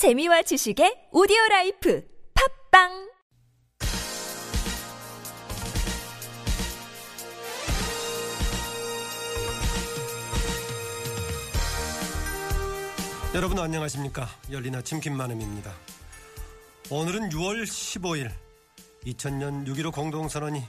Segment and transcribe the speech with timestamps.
[0.00, 2.02] 재미와 지식의 오디오 life
[2.70, 3.10] 팟빵!
[13.34, 14.26] 여러분 안녕하십니까?
[14.50, 15.70] 열린 아침 김만흠입니다.
[16.88, 18.30] 오늘은 6월 15일
[19.04, 20.62] 2000년 6.15 공동선언이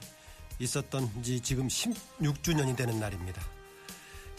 [0.59, 3.41] 있었던 지 지금 16주년이 되는 날입니다.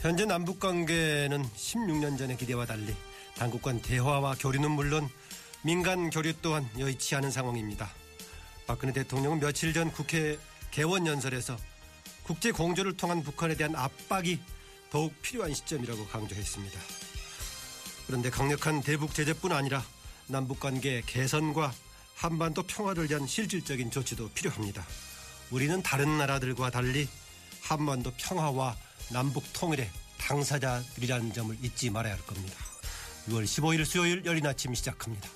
[0.00, 2.94] 현재 남북관계는 16년 전의 기대와 달리
[3.36, 5.08] 당국 간 대화와 교류는 물론
[5.62, 7.90] 민간 교류 또한 여의치 않은 상황입니다
[8.66, 10.38] 박근혜 대통령은 며칠 전 국회
[10.70, 11.56] 개원 연설에서
[12.22, 14.40] 국제 공조를 통한 북한에 대한 압박이
[14.90, 16.78] 더욱 필요한 시점이라고 강조했습니다.
[18.06, 19.82] 그런데 강력한 대북 제재뿐 아니라
[20.26, 21.72] 남북 관계 개선과
[22.14, 24.86] 한반도 평화를 위한 실질적인 조치도 필요합니다.
[25.50, 27.08] 우리는 다른 나라들과 달리
[27.62, 28.76] 한반도 평화와
[29.10, 32.71] 남북 통일의 당사자들이라는 점을 잊지 말아야 할 겁니다.
[33.28, 35.28] 6월 15일 수요일 열린 아침 시작합니다.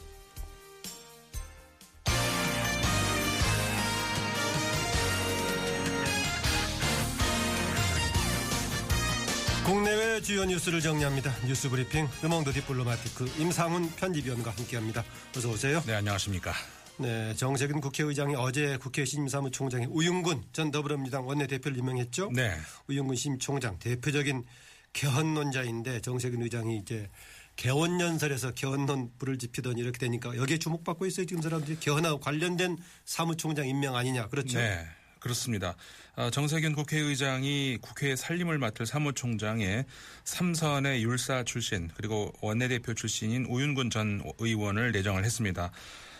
[9.64, 11.34] 국내외 주요 뉴스를 정리합니다.
[11.44, 15.04] 뉴스 브리핑 르몽드 디플로마티크 임상훈 편집위원과 함께합니다.
[15.36, 15.82] 어서 오세요.
[15.86, 16.52] 네, 안녕하십니까.
[16.98, 22.30] 네, 정세균 국회의장이 어제 국회 신임사무총장에 우윤근 전 더불어민주당 원내대표를 임명했죠.
[22.32, 22.56] 네.
[22.88, 24.44] 우윤근 신임총장 대표적인
[24.92, 27.10] 개헌론자인데 정세균 의장이 이제
[27.56, 31.26] 개헌 연설에서 개헌론 불을 지피더니 이렇게 되니까 여기에 주목받고 있어요.
[31.26, 34.28] 지금 사람들이 개헌하고 관련된 사무총장 임명 아니냐.
[34.28, 34.58] 그렇죠.
[34.58, 34.86] 네.
[35.18, 35.74] 그렇습니다.
[36.14, 39.84] 어, 정세균 국회의장이 국회 살림을 맡을 사무총장에
[40.24, 45.72] 삼선의 율사 출신 그리고 원내대표 출신인 우윤근 전 의원을 내정을 했습니다.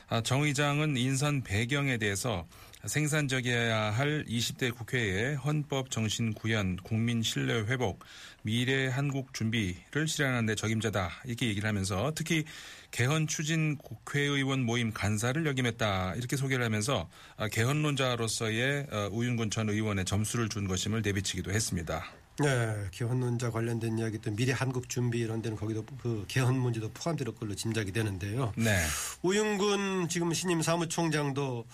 [0.09, 2.47] 아, 정 의장은 인선 배경에 대해서
[2.85, 8.05] 생산적이어야 할 20대 국회의 헌법 정신 구현, 국민 신뢰 회복,
[8.43, 11.11] 미래 한국 준비를 실현하는 데 적임자다.
[11.25, 12.45] 이렇게 얘기를 하면서 특히
[12.93, 16.15] 개헌 추진 국회의원 모임 간사를 역임했다.
[16.15, 22.05] 이렇게 소개를 하면서 아, 개헌론자로서의 어, 우윤근 전 의원의 점수를 준 것임을 내비치기도 했습니다.
[22.41, 27.27] 네, 개헌론자 관련된 이야기 또 미래 한국 준비 이런 데는 거기도 그 개헌 문제도 포함될
[27.35, 28.53] 걸로 짐작이 되는데요.
[28.57, 28.77] 네.
[29.23, 31.65] 우윤근 지금 신임 사무총장도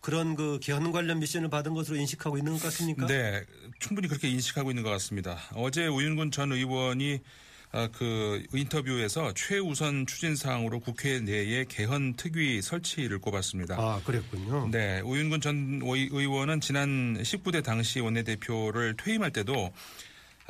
[0.00, 3.06] 그런 그 개헌 관련 미션을 받은 것으로 인식하고 있는 것 같습니까?
[3.06, 3.44] 네,
[3.78, 5.38] 충분히 그렇게 인식하고 있는 것 같습니다.
[5.54, 7.47] 어제 우윤근 전 의원이 아,
[7.92, 13.76] 그 인터뷰에서 최우선 추진 사항으로 국회 내에 개헌 특위 설치를 꼽았습니다.
[13.76, 14.68] 아, 그랬군요.
[14.70, 19.72] 네, 우윤근 전 의원은 지난 19대 당시 원내대표를 퇴임할 때도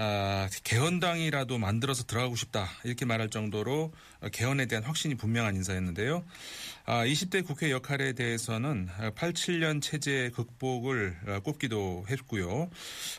[0.00, 3.92] 아, 개헌당이라도 만들어서 들어가고 싶다 이렇게 말할 정도로
[4.32, 6.24] 개헌에 대한 확신이 분명한 인사였는데요.
[6.86, 12.70] 아, 20대 국회 역할에 대해서는 87년 체제 극복을 꼽기도 했고요.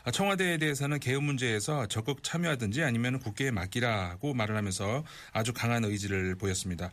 [0.04, 6.34] 아, 청와대에 대해서는 개헌 문제에서 적극 참여하든지 아니면 국회에 맡기라고 말을 하면서 아주 강한 의지를
[6.36, 6.90] 보였습니다.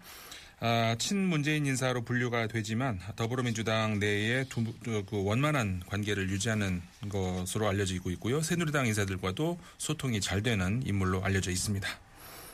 [0.60, 8.42] 아, 친문재인 인사로 분류가 되지만 더불어민주당 내에 두, 그 원만한 관계를 유지하는 것으로 알려지고 있고요.
[8.42, 11.88] 새누리당 인사들과도 소통이 잘 되는 인물로 알려져 있습니다.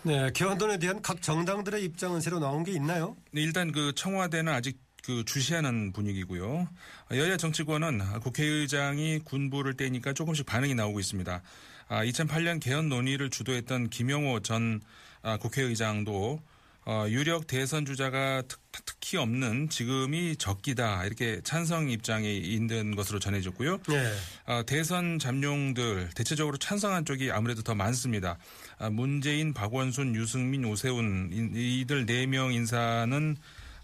[0.04, 3.16] 네, 개헌론에 대한 각 정당들의 입장은 새로 나온 게 있나요?
[3.32, 6.68] 네, 일단 그 청와대는 아직 그 주시하는 분위기고요.
[7.12, 11.42] 여야 정치권은 국회의장이 군부를 떼니까 조금씩 반응이 나오고 있습니다.
[11.90, 14.82] 2008년 개헌 논의를 주도했던 김영호 전
[15.22, 16.42] 아, 국회의장도
[16.86, 18.60] 어, 유력 대선 주자가 특,
[19.06, 23.80] 히 없는 지금이 적기다 이렇게 찬성 입장에 있는 것으로 전해졌고요.
[23.90, 24.14] 네.
[24.46, 28.38] 어, 대선 잠룡들 대체적으로 찬성한 쪽이 아무래도 더 많습니다.
[28.80, 33.36] 아, 문재인, 박원순, 유승민, 오세훈 이들 네 명 인사는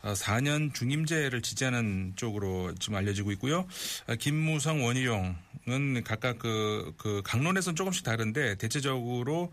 [0.03, 3.67] 4년 어, 중임제를 지지하는 쪽으로 지금 알려지고 있고요.
[4.07, 9.51] 아, 김무성, 원희룡은 각각 그, 그 강론에서는 조금씩 다른데 대체적으로 어,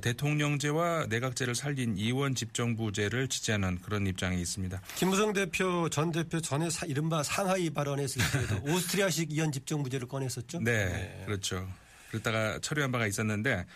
[0.00, 4.80] 대통령제와 내각제를 살린 이원 집정부제를 지지하는 그런 입장에 있습니다.
[4.96, 10.60] 김무성 대표 전 대표 전에 사, 이른바 상하이 발언했을 때도 오스트리아식 이원 집정부제를 꺼냈었죠.
[10.60, 11.22] 네, 네.
[11.26, 11.68] 그렇죠.
[12.10, 13.66] 그러다가 처리한 바가 있었는데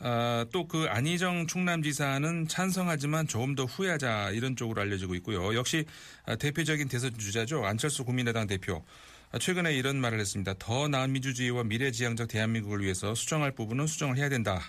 [0.00, 5.54] 어, 또그 안희정 충남지사는 찬성하지만 조금 더 후회하자 이런 쪽으로 알려지고 있고요.
[5.54, 5.86] 역시
[6.26, 7.64] 아, 대표적인 대선 주자죠.
[7.64, 8.84] 안철수 국민의당 대표.
[9.32, 10.54] 아, 최근에 이런 말을 했습니다.
[10.58, 14.60] 더 나은 민주주의와 미래지향적 대한민국을 위해서 수정할 부분은 수정을 해야 된다.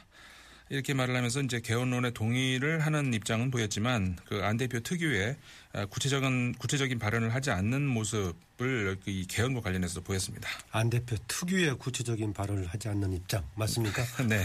[0.70, 5.36] 이렇게 말을 하면서 이제 개헌론에 동의를 하는 입장은 보였지만 그 안 대표 특유의
[5.74, 10.50] 아, 구체적인 구체적인 발언을 하지 않는 모습을 이 개헌과 관련해서 보였습니다.
[10.72, 14.02] 안 대표 특유의 구체적인 발언을 하지 않는 입장 맞습니까?
[14.28, 14.44] 네.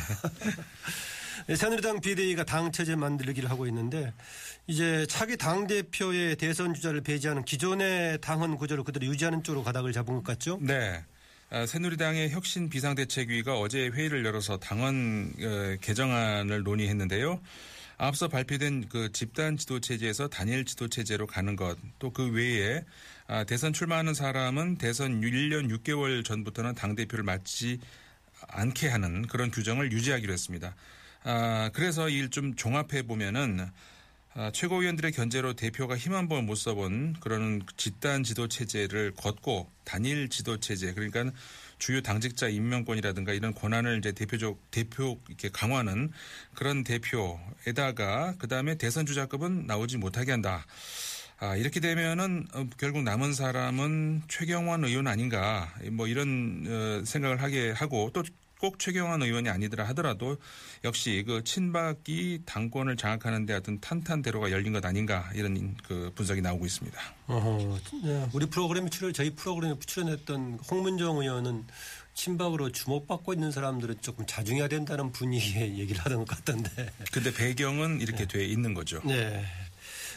[1.56, 4.12] 새누리당 비대위가 당 체제 만들기를 하고 있는데
[4.66, 10.14] 이제 차기 당 대표의 대선 주자를 배제하는 기존의 당헌 구조를 그대로 유지하는 쪽으로 가닥을 잡은
[10.16, 10.58] 것 같죠?
[10.60, 11.04] 네.
[11.54, 17.42] 아, 새누리당의 혁신 비상대책위가 어제 회의를 열어서 당헌 어, 개정안을 논의했는데요.
[17.98, 22.82] 앞서 발표된 그 집단 지도 체제에서 단일 지도 체제로 가는 것, 또 그 외에
[23.26, 27.80] 아, 대선 출마하는 사람은 대선 1년 6개월 전부터는 당 대표를 맡지
[28.48, 30.74] 않게 하는 그런 규정을 유지하기로 했습니다.
[31.22, 33.68] 아, 그래서 이일좀 종합해 보면은
[34.34, 40.30] 아, 최고위원들의 견제로 대표가 힘 한 번 못 써본 그런 집단 지도 체제를 걷고 단일
[40.30, 41.30] 지도 체제 그러니까
[41.78, 46.12] 주요 당직자 임명권이라든가 이런 권한을 이제 대표적 대표 이렇게 강화하는
[46.54, 50.64] 그런 대표에다가 그 다음에 대선 주자급은 나오지 못하게 한다.
[51.38, 57.72] 아, 이렇게 되면은 어, 결국 남은 사람은 최경환 의원 아닌가 뭐 이런 어, 생각을 하게
[57.72, 58.22] 하고 또
[58.62, 60.36] 꼭 최경환 의원이 아니더라 하더라도
[60.84, 66.64] 역시 그 친박이 당권을 장악하는 데 어떤 탄탄대로가 열린 것 아닌가 이런 그 분석이 나오고
[66.64, 66.96] 있습니다.
[67.26, 68.28] 어허, 네.
[68.32, 71.66] 우리 프로그램에 출연 저희 프로그램에 출연했던 홍문정 의원은
[72.14, 76.88] 친박으로 주목받고 있는 사람들은 조금 자중해야 된다는 분위기의 얘기를 하던 것 같던데.
[77.10, 79.00] 근데 배경은 이렇게 돼 있는 거죠.
[79.04, 79.44] 네.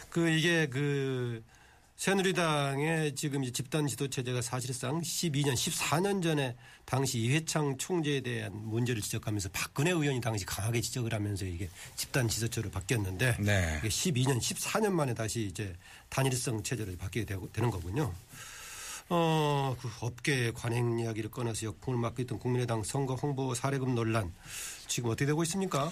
[0.08, 1.42] 그 이게 그
[1.96, 6.54] 새누리당의 지금 이 집단 지도 체제가 사실상 12년, 14년 전에
[6.84, 12.70] 당시 이회창 총재에 대한 문제를 지적하면서 박근혜 의원이 당시 강하게 지적을 하면서 이게 집단 지도체로
[12.70, 13.78] 바뀌었는데 네.
[13.78, 15.74] 이게 12년, 14년 만에 다시 이제
[16.10, 18.12] 단일성 체제로 바뀌게 되고 되는 거군요.
[19.08, 24.32] 어, 그 업계 관행 이야기를 꺼내서 역풍을 맞고 있던 국민의당 선거 홍보 사례금 논란
[24.86, 25.90] 지금 어떻게 되고 있습니까?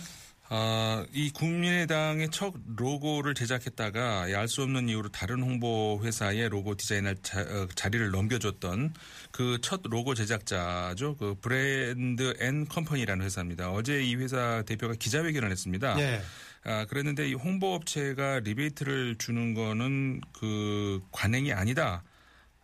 [0.51, 7.17] 어, 이 국민의당의 첫 로고를 제작했다가 알 수 없는 이유로 다른 홍보 회사의 로고 디자인을
[7.23, 8.93] 자, 어, 자리를 넘겨줬던
[9.33, 11.17] 그 첫 로고 제작자죠.
[11.17, 13.71] 그 브랜드 앤 컴퍼니라는 회사입니다.
[13.73, 15.95] 어제 이 회사 대표가 기자회견을 했습니다.
[15.95, 16.21] 네.
[16.65, 22.03] 아, 그랬는데 이 홍보업체가 리베이트를 주는 거는 그 관행이 아니다.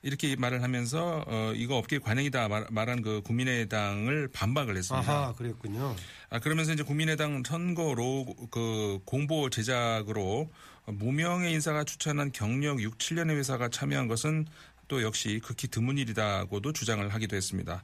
[0.03, 5.13] 이렇게 말을 하면서 어 이거 업계 관행이다 말, 말한 그 국민의당을 반박을 했습니다.
[5.13, 5.95] 아하, 그랬군요.
[6.31, 10.51] 아 그러면서 이제 국민의당 선거로 그 공보 제작으로
[10.87, 14.47] 무명의 인사가 추천한 경력 6, 7년의 회사가 참여한 것은
[14.89, 17.83] 또 역시 극히 드문 일이다고도 주장을 하기도 했습니다.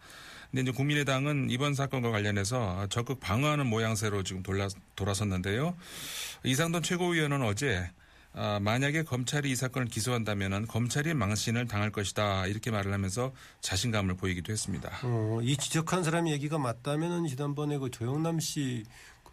[0.51, 5.77] 근데 이제 국민의당은 이번 사건과 관련해서 적극 방어하는 모양새로 지금 돌아, 돌아섰는데요.
[6.45, 7.91] 이상돈 최고위원은 어제
[8.39, 14.53] 아, 만약에 검찰이 이 사건을 기소한다면 검찰이 망신을 당할 것이다 이렇게 말을 하면서 자신감을 보이기도
[14.53, 14.91] 했습니다.
[15.05, 18.85] 어, 이 지적한 사람 얘기가 맞다면은 지난번에 그 조영남 씨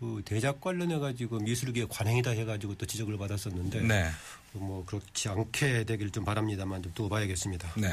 [0.04, 4.10] 그 대작 관련해 가지고 미술계 관행이다 해가지고 또 지적을 받았었는데 네,
[4.52, 7.74] 뭐 그렇지 않게 되길 좀 바랍니다만 좀 두고 봐야겠습니다.
[7.78, 7.88] 네.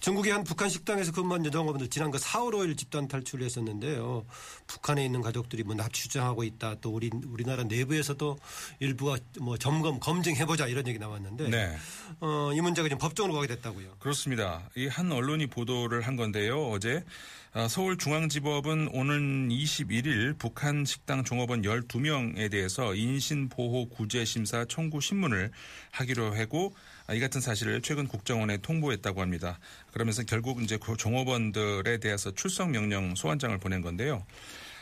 [0.00, 4.24] 중국의 한 북한 식당에서 근무한 여성업원들 지난 그 4월 5일 집단 탈출을 했었는데요.
[4.66, 6.76] 북한에 있는 가족들이 뭐 납치 주장하고 있다.
[6.80, 8.38] 또 우리 우리나라 내부에서도
[8.80, 11.76] 일부가 뭐 점검 검증해 보자 이런 얘기 나왔는데 네.
[12.20, 13.96] 어, 이 문제가 지금 법정으로 가게 됐다고요.
[13.98, 14.70] 그렇습니다.
[14.76, 16.70] 이 한 언론이 보도를 한 건데요.
[16.70, 19.20] 어제 아, 서울중앙지법은 오늘
[19.50, 25.50] 21일 북한 식당 종업원 12명에 대해서 인신보호 구제심사 청구 신문을
[25.90, 26.74] 하기로 하고
[27.06, 29.58] 아, 이 같은 사실을 최근 국정원에 통보했다고 합니다.
[29.92, 34.24] 그러면서 결국 이제 그 종업원들에 대해서 출석 명령 소환장을 보낸 건데요.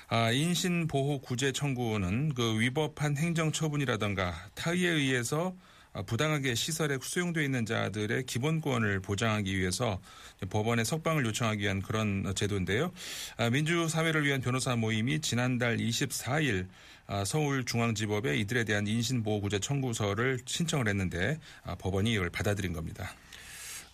[0.06, 8.24] 아, 인신보호 구제 청구는 그 위법한 행정처분이라든가 타의에 의해서 아, 부당하게 시설에 수용되어 있는 자들의
[8.24, 10.00] 기본권을 보장하기 위해서
[10.48, 12.92] 법원에 석방을 요청하기 위한 그런 제도인데요.
[13.36, 16.66] 아, 민주사회를 위한 변호사 모임이 지난달 24일
[17.06, 21.38] 아, 서울중앙지법에 이들에 대한 인신보호구제 청구서를 신청을 했는데
[21.78, 23.14] 법원이 이걸 받아들인 겁니다.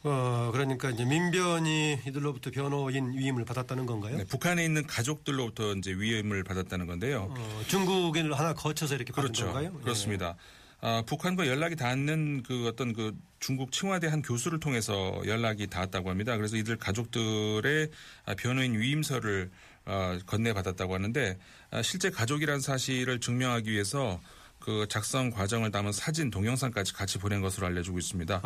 [0.02, 4.18] 어, 그러니까 이제 민변이 이들로부터 변호인 위임을 받았다는 건가요?
[4.18, 7.28] 네, 북한에 있는 가족들로부터 이제 위임을 받았다는 건데요.
[7.30, 9.46] 어, 중국인을 하나 거쳐서 이렇게 받은 그렇죠.
[9.46, 9.72] 건가요?
[9.80, 10.36] 그렇습니다.
[10.80, 16.37] 아, 북한과 연락이 닿는 그 어떤 그 중국 칭화대 한 교수를 통해서 연락이 닿았다고 합니다.
[16.37, 17.90] 그래서 이들 가족들의
[18.25, 19.50] 아, 변호인 위임서를
[19.87, 21.38] 어, 건네받았다고 하는데
[21.71, 24.21] 아, 실제 가족이란 사실을 증명하기 위해서
[24.59, 28.40] 그 작성 과정을 담은 사진 동영상까지 같이 보낸 것으로 알려지고 있습니다.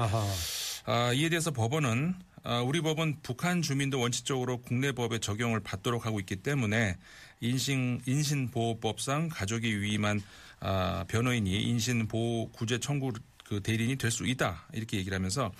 [0.86, 6.20] 아, 이에 대해서 법원은 아, 우리 법은 북한 주민도 원칙적으로 국내 법에 적용을 받도록 하고
[6.20, 6.96] 있기 때문에
[7.40, 10.22] 인신 인신보호법상 가족이 위임한
[10.60, 13.12] 아, 변호인이 인신보호 구제 청구
[13.44, 15.50] 그 대리인이 될 수 있다 이렇게 얘기를 하면서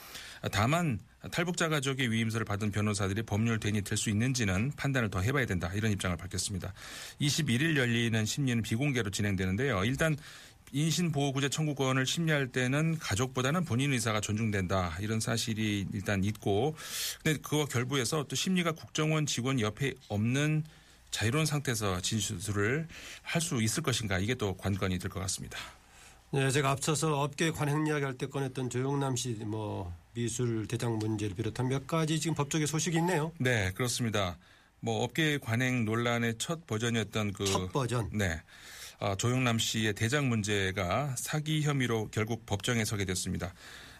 [0.52, 1.00] 다만
[1.33, 5.90] 탈북자 가족의 위임서를 받은 변호사들이 법률 대인이 될 수 있는지는 판단을 더 해봐야 된다 이런
[5.90, 6.73] 입장을 밝혔습니다.
[7.21, 9.85] 21일 열리는 심리는 비공개로 진행되는데요.
[9.85, 10.16] 일단
[10.73, 16.76] 인신보호구제 청구권을 심리할 때는 가족보다는 본인 의사가 존중된다 이런 사실이 일단 있고
[17.25, 20.62] 근데 그와 결부해서 또 심리가 국정원 직원 옆에 없는
[21.11, 22.88] 자유로운 상태에서 진술을
[23.23, 25.59] 할 수 있을 것인가 이게 또 관건이 될 것 같습니다.
[26.33, 31.35] 네, 제가 앞서서 업계 관행 이야기 할 때 꺼냈던 조영남 씨 뭐 미술 대장 문제를
[31.37, 33.33] 비롯한 몇 가지 지금 법적인 소식이 있네요.
[33.38, 34.37] 네, 그렇습니다.
[34.81, 38.09] 뭐 업계 관행 논란의 첫 버전이었던 그 첫 버전.
[38.12, 38.40] 네.
[39.00, 43.52] 어, 조영남 씨의 대장 문제가 사기 혐의로 결국 법정에 서게 됐습니다.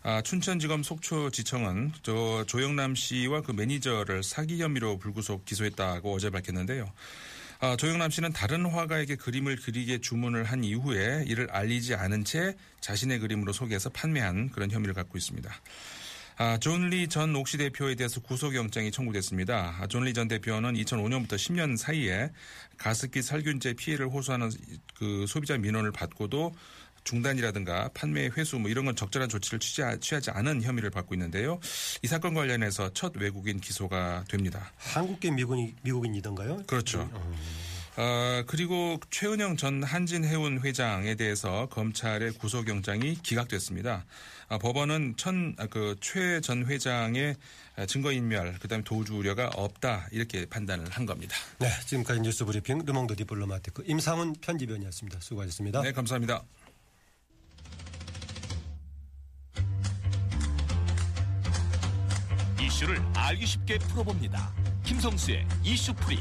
[0.02, 6.90] 아, 춘천지검 속초지청은 저 조영남 씨와 그 매니저를 사기 혐의로 불구속 기소했다고 어제 밝혔는데요.
[7.59, 13.19] 아, 조영남 씨는 다른 화가에게 그림을 그리게 주문을 한 이후에 이를 알리지 않은 채 자신의
[13.19, 15.52] 그림으로 소개해서 판매한 그런 혐의를 갖고 있습니다.
[16.38, 19.76] 아, 존리 전 옥시 대표에 대해서 구속영장이 청구됐습니다.
[19.78, 22.30] 아, 존리 전 대표는 2005년부터 10년 사이에
[22.78, 24.50] 가습기 살균제 피해를 호소하는
[24.95, 26.54] 그 소비자 민원을 받고도
[27.04, 29.59] 중단이라든가 판매 회수 뭐 이런 건 적절한 조치를
[30.00, 31.61] 취하지 않은 혐의를 받고 있는데요.
[32.02, 34.73] 이 사건 관련해서 첫 외국인 기소가 됩니다.
[34.76, 36.64] 한국계 미국인, 미국인이던가요?
[36.66, 37.09] 그렇죠.
[37.12, 37.37] 음.
[37.97, 44.07] 어, 그리고 최은영 전 한진해운 회장에 대해서 검찰의 구속영장이 기각됐습니다.
[44.49, 47.37] 아, 법원은 천그최 아, 전 회장의
[47.87, 51.37] 증거인멸 그 다음에 도주 우려가 없다 이렇게 판단을 한 겁니다.
[51.59, 55.21] 네, 지금까지 뉴스 브리핑 르몽드 디플로마티크 임상훈 편집위원이었습니다.
[55.21, 55.83] 수고하셨습니다.
[55.83, 56.42] 네, 감사합니다.
[62.81, 64.55] 이슈를 알기 쉽게 풀어봅니다.
[64.85, 66.19] 김성수의 이슈풀이.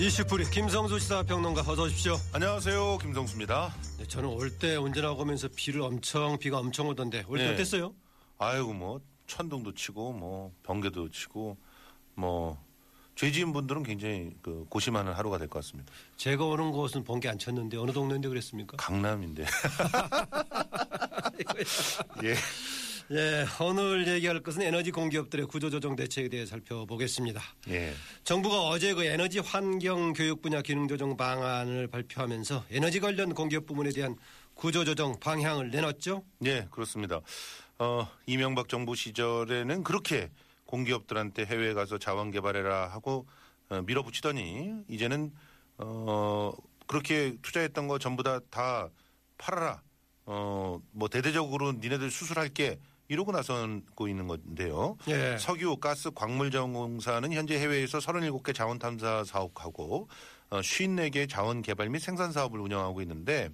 [0.00, 2.16] 이슈풀이 김성수 시사평론가 어서 오십시오.
[2.32, 2.96] 안녕하세요.
[2.98, 3.74] 김성수입니다.
[3.98, 7.52] 네, 저는 올 때 운전하고 오면서 비를 엄청 비가 엄청 오던데 올때 네.
[7.52, 7.92] 어땠어요?
[8.38, 11.58] 아이고 뭐 천둥도 치고 뭐 번개도 치고
[12.14, 12.63] 뭐
[13.14, 15.92] 죄 지은 분들은 굉장히 그 고심하는 하루가 될 것 같습니다.
[16.16, 18.76] 제가 오는 곳은 번개 안 쳤는데 어느 동네인데 그랬습니까?
[18.76, 19.44] 강남인데.
[22.24, 22.34] 예.
[23.10, 27.40] 예, 오늘 얘기할 것은 에너지 공기업들의 구조조정 대책에 대해 살펴보겠습니다.
[27.68, 27.92] 예.
[28.24, 34.16] 정부가 어제 그 에너지 환경 교육 분야 기능조정 방안을 발표하면서 에너지 관련 공기업 부문에 대한
[34.54, 36.24] 구조조정 방향을 내놨죠?
[36.46, 37.20] 예, 그렇습니다.
[37.78, 40.30] 어, 이명박 정부 시절에는 그렇게
[40.66, 43.26] 공기업들한테 해외에 가서 자원 개발해라 하고
[43.68, 45.32] 어, 밀어붙이더니 이제는
[45.78, 46.52] 어,
[46.86, 48.90] 그렇게 투자했던 거 전부 다다
[49.38, 49.82] 팔아라.
[50.26, 52.78] 어, 뭐 대대적으로 니네들 수술할게
[53.08, 54.96] 이러고 나서고 있는 건데요.
[55.08, 55.36] 예.
[55.38, 60.08] 석유, 가스, 광물자원공사는 현재 해외에서 37개 자원 탐사 사업하고
[60.50, 63.50] 어, 54개 자원 개발 및 생산 사업을 운영하고 있는데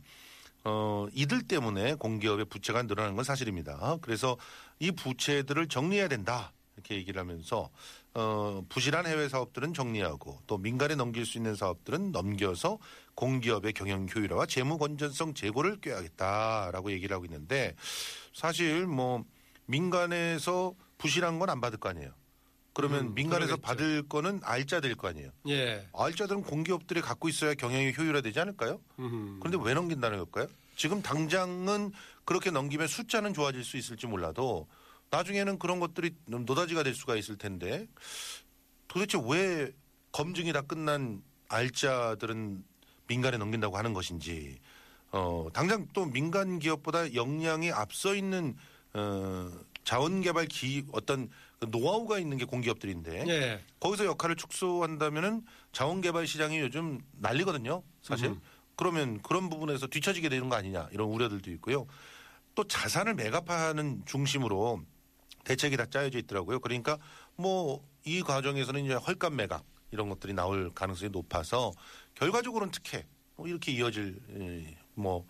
[0.64, 3.96] 어, 이들 때문에 공기업의 부채가 늘어나는 건 사실입니다.
[4.02, 4.36] 그래서
[4.78, 6.52] 이 부채들을 정리해야 된다.
[6.80, 7.70] 이렇게 얘기를 하면서
[8.14, 12.78] 어, 부실한 해외 사업들은 정리하고 또 민간에 넘길 수 있는 사업들은 넘겨서
[13.14, 17.74] 공기업의 경영 효율화와 재무 건전성 제고를 꾀하겠다라고 얘기를 하고 있는데
[18.32, 19.24] 사실 뭐
[19.66, 22.10] 민간에서 부실한 건 안 받을 거 아니에요.
[22.72, 23.66] 그러면 음, 민간에서 그러겠죠.
[23.66, 25.30] 받을 거는 알짜될 거 아니에요.
[25.48, 25.86] 예.
[25.92, 28.80] 알짜들은 공기업들이 갖고 있어야 경영이 효율화되지 않을까요?
[28.98, 29.40] 음흠.
[29.40, 30.46] 그런데 왜 넘긴다는 걸까요?
[30.76, 31.92] 지금 당장은
[32.24, 34.68] 그렇게 넘기면 숫자는 좋아질 수 있을지 몰라도
[35.10, 37.86] 나중에는 그런 것들이 노다지가 될 수가 있을 텐데
[38.88, 39.72] 도대체 왜
[40.12, 42.64] 검증이 다 끝난 알짜들은
[43.08, 44.58] 민간에 넘긴다고 하는 것인지
[45.12, 48.56] 어 당장 또 민간 기업보다 역량이 앞서 있는
[48.92, 49.50] 어,
[49.84, 53.64] 자원개발 기 어떤 그 노하우가 있는 게 공기업들인데 네.
[53.80, 57.82] 거기서 역할을 축소한다면은 자원개발 시장이 요즘 난리거든요.
[58.02, 58.40] 사실 음.
[58.76, 61.86] 그러면 그런 부분에서 뒤처지게 되는 거 아니냐 이런 우려들도 있고요.
[62.54, 64.82] 또 자산을 매각하는 중심으로
[65.44, 66.60] 대책이 다 짜여져 있더라고요.
[66.60, 66.98] 그러니까
[67.36, 71.72] 뭐 이 과정에서는 이제 헐값 매각 이런 것들이 나올 가능성이 높아서
[72.14, 73.06] 결과적으로는 특혜
[73.36, 75.26] 뭐 이렇게 이어질 예, 뭐, 뭐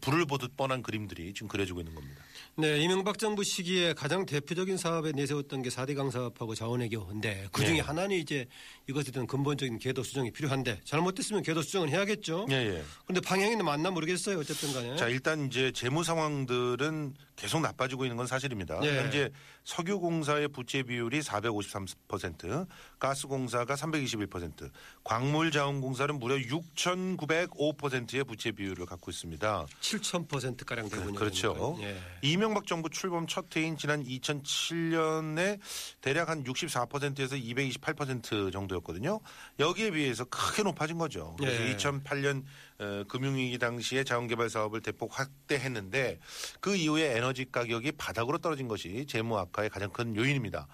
[0.00, 2.22] 불을 보듯 뻔한 그림들이 지금 그려지고 있는 겁니다.
[2.56, 7.74] 네, 이명박 정부 시기에 가장 대표적인 사업에 내세웠던 게 4대 강 사업하고 자원외교인데 그 중에
[7.74, 7.80] 네.
[7.80, 8.46] 하나는 이제
[8.88, 12.46] 이것에 대한 근본적인 궤도 수정이 필요한데 잘못됐으면 궤도 수정을 해야겠죠.
[12.48, 12.82] 네, 네.
[13.06, 14.38] 그런데 방향이 맞나 모르겠어요.
[14.38, 14.96] 어쨌든 간에.
[14.96, 18.78] 자, 일단 이제 재무 상황들은 계속 나빠지고 있는 건 사실입니다.
[18.80, 18.98] 네.
[19.00, 19.30] 현재
[19.64, 22.66] 석유공사의 부채 비율이 453%,
[22.98, 24.70] 가스공사가 321%,
[25.02, 29.66] 광물자원공사는 무려 6,905%의 부채 비율을 갖고 있습니다.
[29.80, 31.18] 7,000%가량 되군요.
[31.18, 31.76] 그렇죠.
[31.80, 32.00] 예.
[32.22, 35.58] 이명박 정부 출범 첫 해인 지난 2007년에
[36.00, 39.20] 대략 한 64%에서 228% 정도였거든요.
[39.58, 41.36] 여기에 비해서 크게 높아진 거죠.
[41.38, 41.76] 그래서 예.
[41.76, 42.44] 2008년
[42.78, 46.18] 어, 금융위기 당시에 자원개발 사업을 대폭 확대했는데
[46.60, 50.66] 그 이후에 에너지 가격이 바닥으로 떨어진 것이 재무 악화의 가장 큰 요인입니다.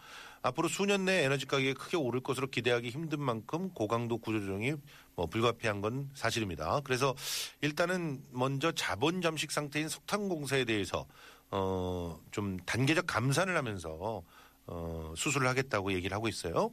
[0.42, 4.75] 앞으로 수년 내에 에너지 가격이 크게 오를 것으로 기대하기 힘든 만큼 고강도 구조조정이
[5.14, 6.80] 뭐 불가피한 건 사실입니다.
[6.85, 7.14] 그래서
[7.61, 11.06] 일단은 먼저 자본 잠식 상태인 석탄 공사에 대해서
[11.50, 14.23] 어 좀 단계적 감산을 하면서
[14.66, 16.70] 어, 수술을 하겠다고 얘기를 하고 있어요.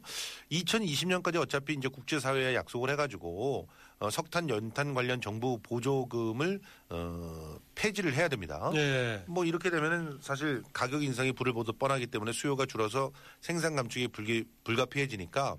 [0.52, 3.66] 2020년까지 어차피 이제 국제사회에 약속을 해가지고
[4.00, 8.70] 어, 석탄 연탄 관련 정부 보조금을 어, 폐지를 해야 됩니다.
[8.72, 9.24] 네.
[9.26, 14.44] 뭐 이렇게 되면은 사실 가격 인상이 불을 보듯 뻔하기 때문에 수요가 줄어서 생산 감축이 불기,
[14.64, 15.56] 불가피해지니까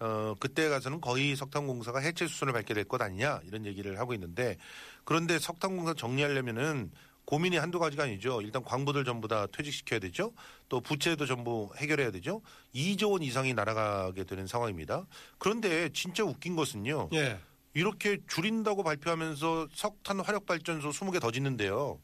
[0.00, 4.56] 어, 그때 가서는 거의 석탄공사가 해체 수순을 밟게 될 것 아니냐 이런 얘기를 하고 있는데
[5.04, 6.90] 그런데 석탄공사 정리하려면은
[7.24, 8.40] 고민이 한두 가지가 아니죠.
[8.40, 10.32] 일단 광부들 전부 다 퇴직시켜야 되죠.
[10.70, 12.40] 또 부채도 전부 해결해야 되죠.
[12.74, 15.04] 2조 원 이상이 날아가게 되는 상황입니다.
[15.36, 17.10] 그런데 진짜 웃긴 것은요.
[17.12, 17.38] 예.
[17.74, 22.00] 이렇게 줄인다고 발표하면서 석탄 화력 발전소 20개 더 짓는데요.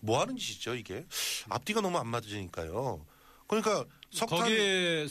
[0.00, 1.06] 뭐 하는 짓이죠, 이게?
[1.48, 3.04] 앞뒤가 너무 안 맞으니까요.
[3.46, 5.06] 그러니까 석탄 거기에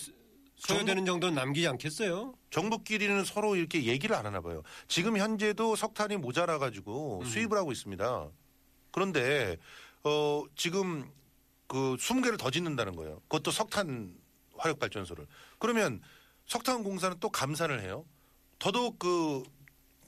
[0.56, 2.34] 소요되는 정도는 남기지 않겠어요?
[2.50, 4.64] 정부끼리는 서로 이렇게 얘기를 안 하나 봐요.
[4.88, 8.30] 지금 현재도 석탄이 모자라 가지고 수입을 하고 있습니다.
[8.92, 9.58] 그런데
[10.04, 11.10] 어 지금
[11.68, 13.20] 그 20개를 더 짓는다는 거예요.
[13.28, 14.18] 그것도 석탄
[14.58, 15.28] 화력 발전소를.
[15.60, 16.02] 그러면
[16.46, 18.06] 석탄 공사는 또 감산을 해요.
[18.60, 19.44] 더더욱 그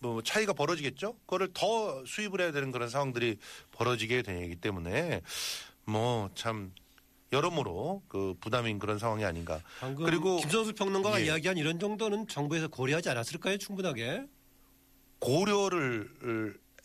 [0.02, 1.14] 뭐 차이가 벌어지겠죠.
[1.26, 3.38] 그거를 더 수입을 해야 되는 그런 상황들이
[3.72, 5.22] 벌어지게 되기 때문에
[5.86, 6.74] 뭐참
[7.32, 9.62] 여러모로 그 부담인 그런 상황이 아닌가.
[9.98, 11.26] 그리고 김선수 평론가가 예.
[11.26, 13.58] 이야기한 이런 정도는 정부에서 고려하지 않았을까요?
[13.58, 14.26] 충분하게.
[15.20, 16.10] 고려를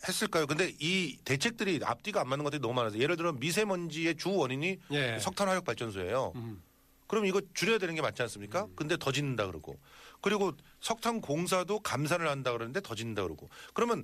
[0.07, 0.45] 했을까요?
[0.45, 5.17] 근데 이 대책들이 앞뒤가 안 맞는 것들이 너무 많아서 예를 들어 미세먼지의 주 원인이 예.
[5.19, 6.33] 석탄 화력 발전소예요.
[6.35, 6.61] 음.
[7.07, 8.67] 그럼 이거 줄여야 되는 게 맞지 않습니까?
[8.75, 9.79] 근데 더 짓는다 그러고
[10.27, 14.03] 그리고 석탄 공사도 감산을 한다 그러는데 더 짓는다 그러고 그러면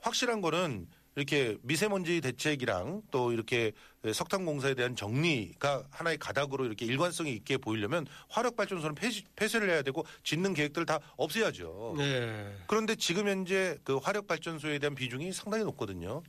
[0.00, 3.70] 확실한 거는 이렇게 미세먼지 대책이랑 또 이렇게
[4.12, 9.82] 석탄 공사에 대한 정리가 하나의 가닥으로 이렇게 일관성이 있게 보이려면 화력 발전소는 폐시, 폐쇄를 해야
[9.82, 11.94] 되고 짓는 계획들을 다 없애야죠.
[11.98, 12.52] 네.
[12.66, 16.24] 그런데 지금 현재 그 화력 발전소에 대한 비중이 상당히 높거든요.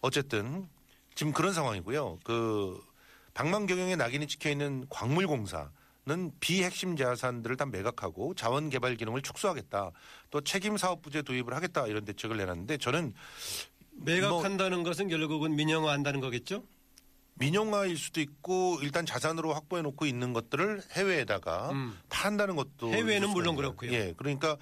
[0.00, 0.66] 어쨌든
[1.14, 2.20] 지금 그런 상황이고요.
[2.24, 2.82] 그
[3.34, 5.70] 방망경영에 낙인이 찍혀 있는 광물공사
[6.04, 9.92] 는 비핵심 자산들을 다 매각하고 자원 개발 기능을 축소하겠다.
[10.30, 13.14] 또 책임 사업 부재 도입을 하겠다 이런 대책을 내놨는데 저는
[13.92, 16.64] 매각한다는 것은 결국은 민영화한다는 거겠죠?
[17.34, 21.96] 민영화일 수도 있고 일단 자산으로 확보해 놓고 있는 것들을 해외에다가 음.
[22.08, 23.54] 판다는 것도 해외는 물론.
[23.54, 23.92] 그렇고요.
[23.92, 24.56] 예, 그러니까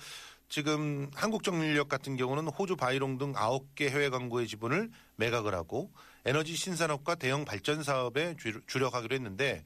[0.51, 5.91] 지금 한국정밀력 같은 경우는 호주 바이롱 등 9개 해외 광고의 지분을 매각을 하고
[6.27, 9.65] 에너지 신산업과 대형 발전 사업에 주- 주력하기로 했는데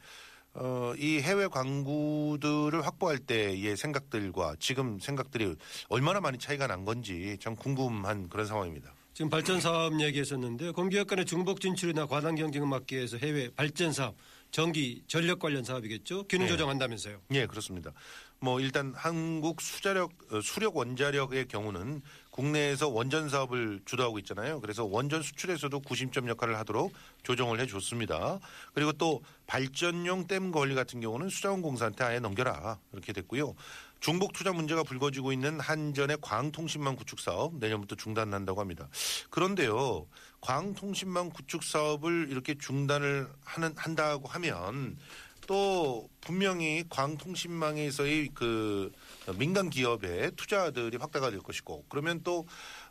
[0.55, 5.57] 어, 이 해외 광구들을 확보할 때의 생각들과 지금 생각들이
[5.89, 8.95] 얼마나 많이 차이가 난 건지 참 궁금한 그런 상황입니다.
[9.15, 14.17] 지금 발전 사업 얘기했었는데 공기업 간의 중복 진출이나 과당 경쟁을 막기 위해서 해외 발전 사업,
[14.51, 16.27] 전기, 전력 관련 사업이겠죠?
[16.27, 16.53] 기능 네.
[16.53, 17.21] 조정한다면서요.
[17.33, 17.93] 예, 그렇습니다.
[18.41, 22.03] 뭐 일단 한국 수자력 어, 수력 원자력의 경우는
[22.35, 24.61] 국내에서 원전 사업을 주도하고 있잖아요.
[24.61, 26.93] 그래서 원전 수출에서도 구심점 역할을 하도록
[27.23, 28.41] 조정을 해 줬습니다.
[28.75, 32.81] 그리고 또 발전용 댐 관리 같은 경우는 수자원공사한테 아예 넘겨라.
[32.93, 33.55] 이렇게 됐고요.
[34.01, 38.89] 중복 투자 문제가 불거지고 있는 한전의 광통신망 구축 사업 내년부터 중단한다고 합니다.
[39.31, 40.09] 그런데요.
[40.41, 44.99] 광통신망 구축 사업을 이렇게 중단을 하는 한다고 하면
[45.47, 48.91] 또 분명히 광통신망에서의 그
[49.33, 52.47] 민간 기업의 투자들이 확대가 될 것이고 그러면 또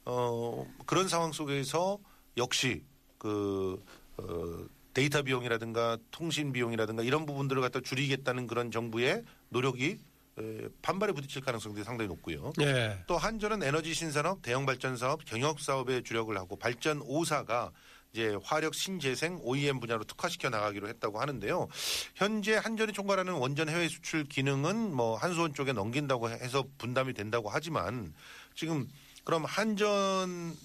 [0.05, 1.99] 어, 그런 상황 속에서
[2.37, 2.83] 역시
[3.17, 3.83] 그
[4.17, 9.97] 어, 데이터 비용이라든가 통신 비용이라든가 이런 부분들을 갖다 줄이겠다는 그런 정부의 노력이
[10.39, 12.53] 에, 반발에 부딪힐 가능성들이 상당히 높고요.
[12.57, 13.03] 네.
[13.07, 17.71] 또 한전은 에너지 신산업, 대형 발전 사업, 경역 사업에 주력을 하고 발전 5사가
[18.13, 21.67] 이제 화력 신재생 OEM 분야로 특화시켜 나가기로 했다고 하는데요.
[22.13, 28.13] 현재 한전이 총괄하는 원전 해외 수출 기능은 뭐 한수원 쪽에 넘긴다고 해서 분담이 된다고 하지만
[28.55, 28.87] 지금
[29.23, 30.55] 그럼 한전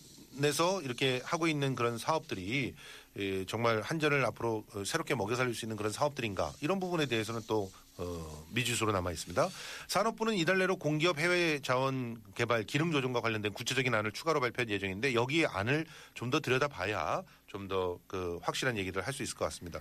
[0.40, 2.74] 에서 이렇게 하고 있는 그런 사업들이
[3.16, 7.40] 예, 정말 한전을 앞으로 어, 새롭게 먹여 살릴 수 있는 그런 사업들인가 이런 부분에 대해서는
[7.48, 9.48] 또 어, 미지수로 남아 있습니다.
[9.88, 15.14] 산업부는 이달 내로 공기업 해외 자원 개발 기능 조정과 관련된 구체적인 안을 추가로 발표할 예정인데
[15.14, 19.80] 여기 안을 좀 더 들여다봐야 좀 더 그 확실한 얘기를 할 수 있을 것 같습니다.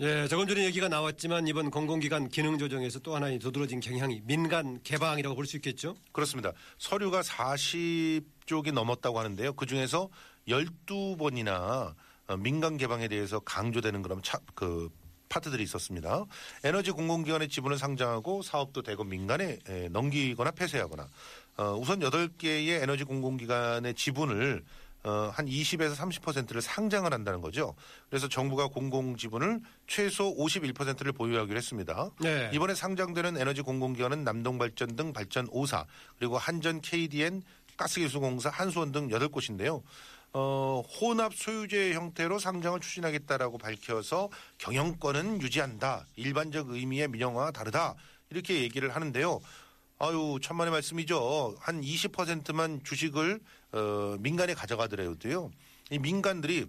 [0.00, 5.34] 예, 조금 전에 얘기가 나왔지만 이번 공공기관 기능 조정에에서 또 하나의 두드러진 경향이 민간 개방이라고
[5.34, 5.96] 볼 수 있겠죠?
[6.12, 6.52] 그렇습니다.
[6.78, 9.54] 서류가 40쪽이 넘었다고 하는데요.
[9.54, 10.10] 그 중에서
[10.48, 11.94] 12번이나
[12.28, 14.90] 어, 민간 개방에 대해서 강조되는 그런 차, 그
[15.28, 16.24] 파트들이 있었습니다.
[16.64, 21.08] 에너지 공공기관의 지분을 상장하고 사업도 대거 민간에 에, 넘기거나 폐쇄하거나
[21.56, 24.62] 어, 우선 8개의 에너지 공공기관의 지분을
[25.04, 27.74] 어, 한 20에서 30%를 상장을 한다는 거죠.
[28.08, 32.10] 그래서 정부가 공공 지분을 최소 51%를 보유하기로 했습니다.
[32.20, 32.50] 네.
[32.52, 35.86] 이번에 상장되는 에너지 공공기관은 남동발전 등 발전 5사
[36.18, 37.42] 그리고 한전 KDN
[37.76, 39.82] 가스기술공사 한수원 등 8곳인데요.
[40.32, 44.28] 어, 혼합 소유제 형태로 상장을 추진하겠다라고 밝혀서
[44.58, 46.04] 경영권은 유지한다.
[46.16, 47.94] 일반적 의미의 민영화와 다르다.
[48.30, 49.40] 이렇게 얘기를 하는데요.
[49.98, 51.54] 아유, 천만의 말씀이죠.
[51.58, 53.40] 한 20%만 주식을
[53.76, 55.50] 어, 민간에 가져가더라도요.
[55.90, 56.66] 이 민간들이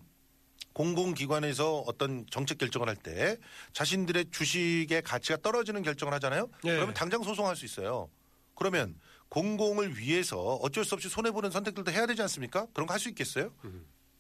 [0.74, 3.38] 공공기관에서 어떤 정책 결정을 할 때
[3.74, 6.50] 자신들의 주식의 가치가 떨어지는 결정을 하잖아요.
[6.65, 6.72] 예.
[6.74, 8.10] 그러면 당장 소송할 수 있어요.
[8.56, 12.67] 그러면 공공을 위해서 어쩔 수 없이 손해 보는 선택들도 해야 되지 않습니까?
[12.74, 13.52] 그런 거 할 수 있겠어요?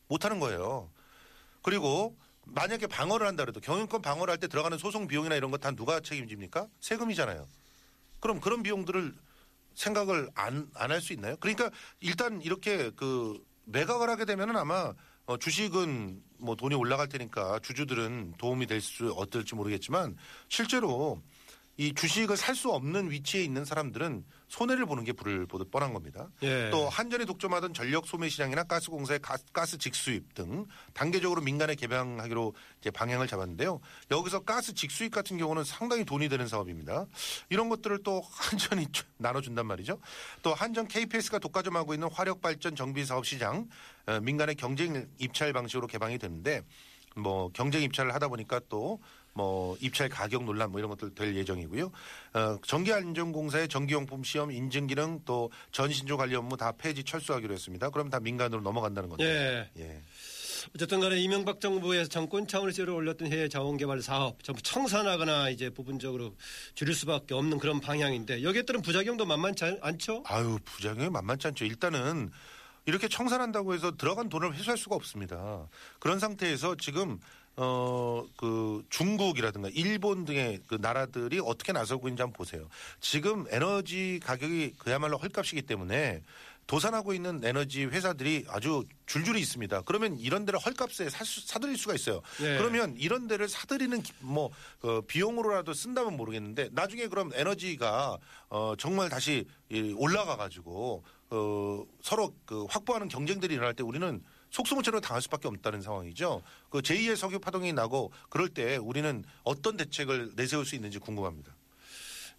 [0.07, 0.89] 못 하는 거예요.
[1.61, 5.99] 그리고 만약에 방어를 한다 그래도 경영권 방어를 할 때 들어가는 소송 비용이나 이런 거다 누가
[5.99, 6.67] 책임집니까?
[6.79, 7.47] 세금이잖아요.
[8.19, 9.13] 그럼 그런 비용들을
[9.77, 11.37] 생각을 안 안 할 수 있나요?
[11.39, 14.93] 그러니까 일단 이렇게 그 매각을 하게 되면은 아마
[15.25, 20.15] 어, 주식은 뭐 돈이 올라갈 테니까 주주들은 도움이 될 수 어떨지 모르겠지만
[20.49, 21.21] 실제로
[21.79, 26.27] 이 주식을 살 수 없는 위치에 있는 사람들은 손해를 보는 게 불을 보듯 뻔한 겁니다.
[26.41, 26.71] 예.
[26.71, 32.89] 또 한전이 독점하던 전력 소매 시장이나 가스공사의 가, 가스 직수입 등 단계적으로 민간에 개방하기로 이제
[32.89, 33.79] 방향을 잡았는데요.
[34.09, 37.05] 여기서 가스 직수입 같은 경우는 상당히 돈이 되는 사업입니다.
[37.49, 38.87] 이런 것들을 또 한전이
[39.17, 39.99] 나눠준단 말이죠.
[40.41, 43.69] 또 한전 KPS가 독과점하고 있는 화력 발전 정비 사업 시장
[44.07, 46.63] 어, 민간의 경쟁 입찰 방식으로 개방이 됐는데
[47.15, 48.99] 뭐 경쟁 입찰을 하다 보니까 또
[49.37, 51.91] 뭐 입찰 가격 논란 뭐 이런 것들 될 예정이고요.
[52.33, 57.91] 어, 전기안전공사의 전기용품 시험 인증 기능 또 전신조 관리 업무 다 폐지 철수하기로 했습니다.
[57.91, 59.69] 그럼 다 민간으로 넘어간다는 건데.
[59.77, 59.81] 예.
[59.83, 60.01] 예.
[60.73, 66.33] 어쨌든 간에 이명박 정부에서 정권 차원에서 올렸던 해외 자원개발 사업 전부 청산하거나 이제 부분적으로
[66.73, 70.23] 줄일 수밖에 없는 그런 방향인데 여기에 따른 부작용도 만만치 않- 않죠?
[70.25, 71.63] 아유 부작용이 만만치 않죠.
[71.63, 72.31] 일단은
[72.85, 75.67] 이렇게 청산한다고 해서 들어간 돈을 회수할 수가 없습니다.
[75.99, 77.19] 그런 상태에서 지금
[77.57, 82.67] 어 그 중국이라든가 일본 등의 그 나라들이 어떻게 나서고 있는지 한번 보세요.
[82.99, 86.21] 지금 에너지 가격이 그야말로 헐값이기 때문에
[86.67, 89.81] 도산하고 있는 에너지 회사들이 아주 줄줄이 있습니다.
[89.83, 92.21] 그러면 이런 데를 헐값에 사, 사들일 수가 있어요.
[92.41, 92.57] 예.
[92.57, 94.51] 그러면 이런 데를 사들이는 기- 뭐
[94.83, 98.17] 어, 비용으로라도 쓴다면 모르겠는데 나중에 그럼 에너지가
[98.49, 104.21] 어, 정말 다시 이 올라가 가지고 어, 서로 그 확보하는 경쟁들이 일어날 때 우리는
[104.57, 106.41] 속수무책으로 당할 수밖에 없다는 상황이죠.
[106.69, 111.55] 그 제2의 석유 파동이 나고 그럴 때 우리는 어떤 대책을 내세울 수 있는지 궁금합니다.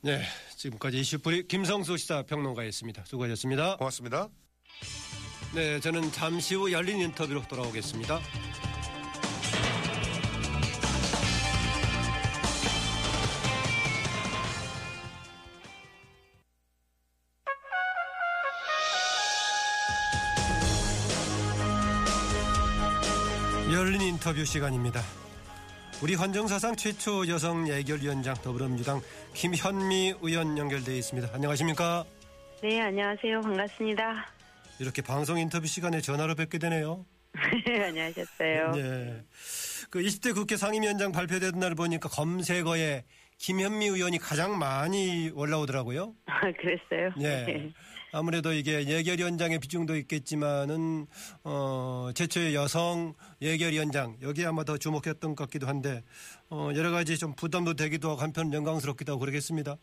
[0.00, 0.22] 네.
[0.57, 3.04] 지금까지 이슈뿌리 김성수 시사평론가였습니다.
[3.04, 3.76] 수고하셨습니다.
[3.76, 4.28] 고맙습니다.
[5.54, 5.81] 네.
[5.81, 8.20] 저는 잠시 후 열린 인터뷰로 돌아오겠습니다.
[24.28, 25.00] 인터뷰 시간입니다.
[26.02, 29.00] 우리 헌정사상 최초 여성 예결위원장 더불어민주당
[29.32, 31.30] 김현미 의원 연결되어 있습니다.
[31.32, 32.04] 안녕하십니까?
[32.62, 33.40] 네, 안녕하세요.
[33.40, 34.26] 반갑습니다.
[34.80, 37.06] 이렇게 방송 인터뷰 시간에 전화로 뵙게 되네요.
[37.32, 38.72] 안녕하셨어요.
[38.72, 39.22] 네.
[39.88, 43.04] 그 20대 국회 상임위원장 발표되던 날 보니까 검색어에
[43.38, 46.12] 김현미 의원이 가장 많이 올라오더라고요.
[46.26, 47.14] 아, 그랬어요?
[47.22, 47.72] 예.
[48.18, 51.07] 아무래도 이게 예결위원장의 비중도 있겠지만은
[51.44, 56.02] 어 최초의 여성 예결위원장 여기에 아마 더 주목했던 것 같기도 한데
[56.50, 59.76] 어 여러 가지 좀 부담도 되기도 하고 한편 영광스럽기도 하고 그러겠습니다.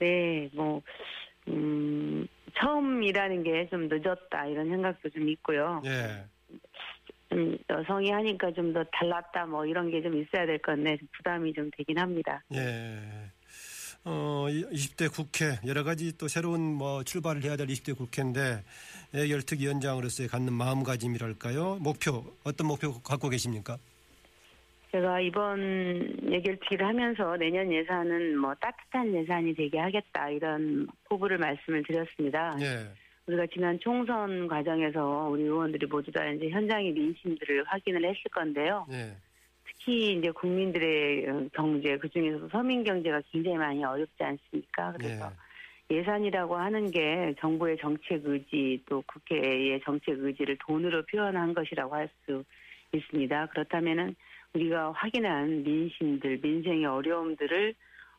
[0.00, 0.80] 네, 뭐,
[1.48, 2.26] 음,
[2.58, 5.82] 처음이라는 게 좀 늦었다 이런 생각도 좀 있고요.
[5.84, 6.24] 예.
[7.32, 11.52] 음, 여성이 하니까 좀 더 달랐다 뭐 이런 게 좀 있어야 될 건데 좀 부담이
[11.52, 12.42] 좀 되긴 합니다.
[12.54, 13.30] 예.
[14.04, 18.62] 어, 이- 20대 국회 여러 가지 또 새로운 뭐 출발을 해야 될 20대 국회인데
[19.14, 21.76] 예결특위원장으로서의 갖는 마음가짐이랄까요?
[21.80, 23.76] 목표 어떤 목표 갖고 계십니까?
[24.92, 32.56] 제가 이번 예결특위를 하면서 내년 예산은 뭐 따뜻한 예산이 되게 하겠다 이런 포부를 말씀을 드렸습니다.
[32.60, 32.88] 예.
[33.26, 38.86] 우리가 지난 총선 과정에서 우리 의원들이 모두 다 이제 현장의 민심들을 확인을 했을 건데요.
[38.90, 39.14] 예.
[39.80, 44.92] 특히 이제 국민들의 어, 경제 그 중에서도 서민 경제가 굉장히 많이 어렵지 않습니까?
[44.92, 45.32] 그래서
[45.90, 52.44] 예산이라고 하는 게 정부의 정책 의지 또 국회의 정책 의지를 돈으로 표현한 것이라고 할 수
[52.92, 53.46] 있습니다.
[53.46, 54.14] 그렇다면은
[54.52, 57.74] 우리가 확인한 민심들, 민생의 어려움들을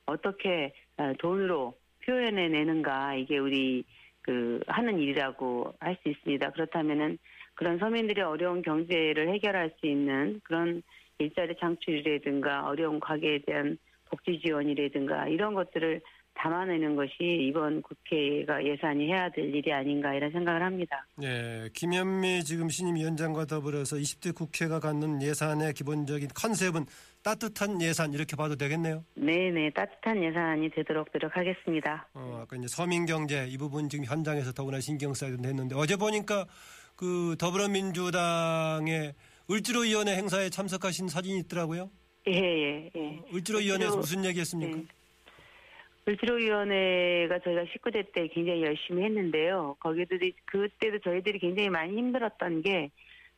[0.06, 3.84] 어떻게 어, 돈으로 표현해 내는가 이게 우리
[4.22, 6.52] 그 하는 일이라고 할 수 있습니다.
[6.52, 7.18] 그렇다면은
[7.54, 10.82] 그런 서민들의 어려운 경제를 해결할 수 있는 그런
[11.24, 13.78] 일자리 창출이라든가 어려운 가게에 대한
[14.10, 16.02] 복지 지원이라든가 이런 것들을
[16.34, 21.06] 담아내는 것이 이번 국회가 예산이 해야 될 일이 아닌가 이런 생각을 합니다.
[21.22, 26.86] 예, 김현미 지금 신임 위원장과 더불어서 20대 국회가 갖는 예산의 기본적인 컨셉은
[27.24, 29.04] 따뜻한 예산 이렇게 봐도 되겠네요.
[29.16, 32.08] 네 네 따뜻한 예산이 되도록 노력하겠습니다.
[32.14, 36.46] 어, 아까 이제 서민 경제 이 부분 지금 현장에서 더구나 신경 써야 했는데 어제 보니까
[36.96, 39.14] 그 더불어민주당의
[39.52, 41.90] 을지로 위원회 행사에 참석하신 사진이 있더라고요.
[42.28, 43.20] 예 예 예.
[43.34, 44.78] 을지로 위원회에서 을지로- 무슨 얘기 했습니까?
[44.78, 44.84] 네.
[46.08, 49.76] 을지로위원회가 저희가 19대 때 굉장히 열심히 했는데요.
[49.80, 52.90] 거기도 그때도 저희들이 굉장히 많이 힘들었던 게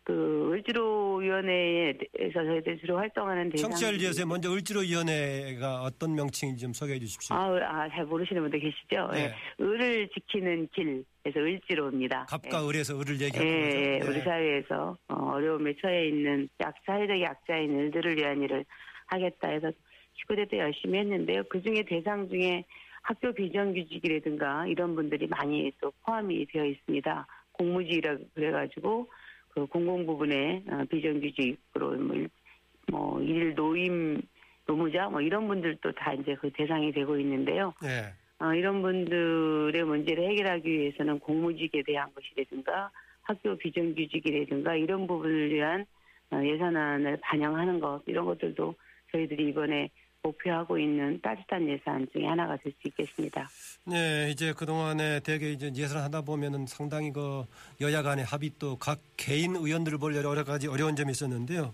[0.03, 3.69] 그 을지로위원회에서 저희들 주로 활동하는 대상.
[3.69, 7.35] 청취자를 위해서 먼저 을지로위원회가 어떤 명칭인지 좀 소개해 주십시오.
[7.35, 9.09] 아, 아, 잘 모르시는 분들 계시죠?
[9.13, 9.31] 네.
[9.59, 9.63] 예.
[9.63, 12.25] 을을 지키는 길에서 을지로입니다.
[12.29, 12.67] 갑과 예.
[12.67, 14.11] 을에서 을을 예, 얘기하는 예, 거죠.
[14.11, 14.23] 우리 네.
[14.25, 18.65] 사회에서 어, 어려움에 처해 있는 약, 사회적 약자인 을들을 위한 일을
[19.07, 19.71] 하겠다 해서
[20.27, 21.43] 19대 때 열심히 했는데요.
[21.49, 22.65] 그 중에 대상 중에
[23.03, 27.27] 학교 비정규직이라든가 이런 분들이 많이 또 포함이 되어 있습니다.
[27.53, 29.07] 공무직이라 그래가지고
[29.53, 32.29] 그 공공 부분에 어, 비정규직으로 뭐, 일-
[32.91, 34.21] 뭐 일일 노임
[34.65, 37.73] 노무자 뭐 이런 분들도 다 이제 그 대상이 되고 있는데요.
[37.83, 38.13] 예.
[38.43, 42.89] 어, 이런 분들의 문제를 해결하기 위해서는 공무직에 대한 것이라든가
[43.21, 45.85] 학교 비정규직이라든가 이런 부분을 위한
[46.31, 48.75] 어, 예산안을 반영하는 것 이런 것들도
[49.11, 49.89] 저희들이 이번에
[50.33, 53.49] 목표하고 있는 따뜻한 예산 중에 하나가 될 수 있겠습니다.
[53.85, 57.45] 네, 이제 그동안에 대개 이제 예산 하다 보면은 상당히 그
[57.81, 61.73] 여야 간의 합의 또 각 개인 의원들을 볼 여러 가지 어려운 점이 있었는데요.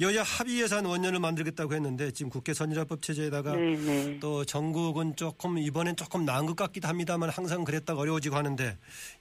[0.00, 4.18] 여야 합의 예산 원년을 만들겠다고 했는데 지금 국회 선진화법 체제에다가 네, 네.
[4.20, 8.76] 또 전국은 조금 이번엔 조금 나은 것 같기도 합니다만 항상 그랬다가 어려워지고 하는데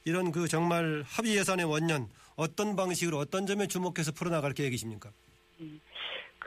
[0.06, 5.10] 이런 그 정말 합의 예산의 원년 어떤 방식으로 어떤 점에 주목해서 풀어나갈 계획이십니까?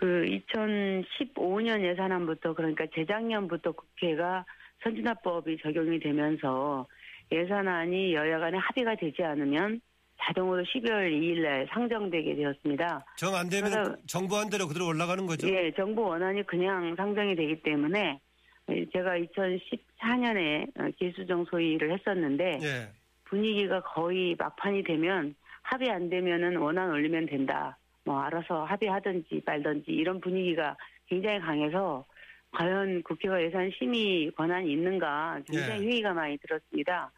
[0.00, 4.46] 그 2015년 예산안부터 그러니까 재작년부터 국회가
[4.82, 6.86] 선진화법이 적용이 되면서
[7.30, 9.82] 예산안이 여야 간에 합의가 되지 않으면
[10.22, 13.04] 자동으로 12월 2일 날 상정되게 되었습니다.
[13.18, 15.46] 정 안 되면 그러다- 정부한 대로 그대로 올라가는 거죠.
[15.50, 18.18] 예, 정부 원안이 그냥 상정이 되기 때문에
[18.94, 22.88] 제가 2014년에 기수정 소위를 했었는데 예.
[23.24, 27.76] 분위기가 거의 막판이 되면 합의 안 되면은 원안 올리면 된다.
[28.04, 32.04] 뭐 알아서 합의하든지 말든지 이런 분위기가 굉장히 강해서
[32.52, 35.86] 과연 국회가 예산 심의 권한이 있는가 굉장히 예.
[35.86, 37.12] 회의가 많이 들었습니다.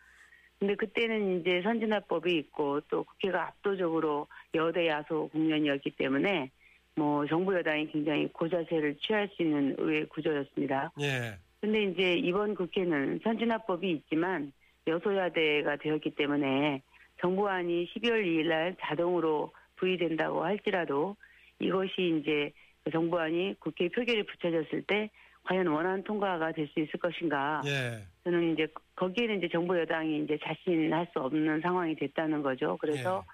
[0.58, 6.50] 근데 그때는 이제 선진화법이 있고 또 국회가 압도적으로 여대 야소 국면이었기 때문에
[6.94, 10.92] 뭐 정부 여당이 굉장히 고자세를 취할 수 있는 의회 구조였습니다.
[11.00, 11.36] 예.
[11.60, 14.52] 근데 이제 이번 국회는 선진화법이 있지만
[14.86, 16.82] 여소야대가 되었기 때문에
[17.20, 21.16] 정부안이 12월 2일 날 자동으로 부의된다고 할지라도
[21.58, 22.52] 이것이 이제
[22.92, 25.10] 정부안이 국회 표결에 붙여졌을 때
[25.44, 27.62] 과연 원안 통과가 될 수 있을 것인가.
[27.66, 27.98] 예.
[28.22, 32.76] 저는 이제 거기에는 이제 정부 여당이 이제 자신할 수 없는 상황이 됐다는 거죠.
[32.80, 33.24] 그래서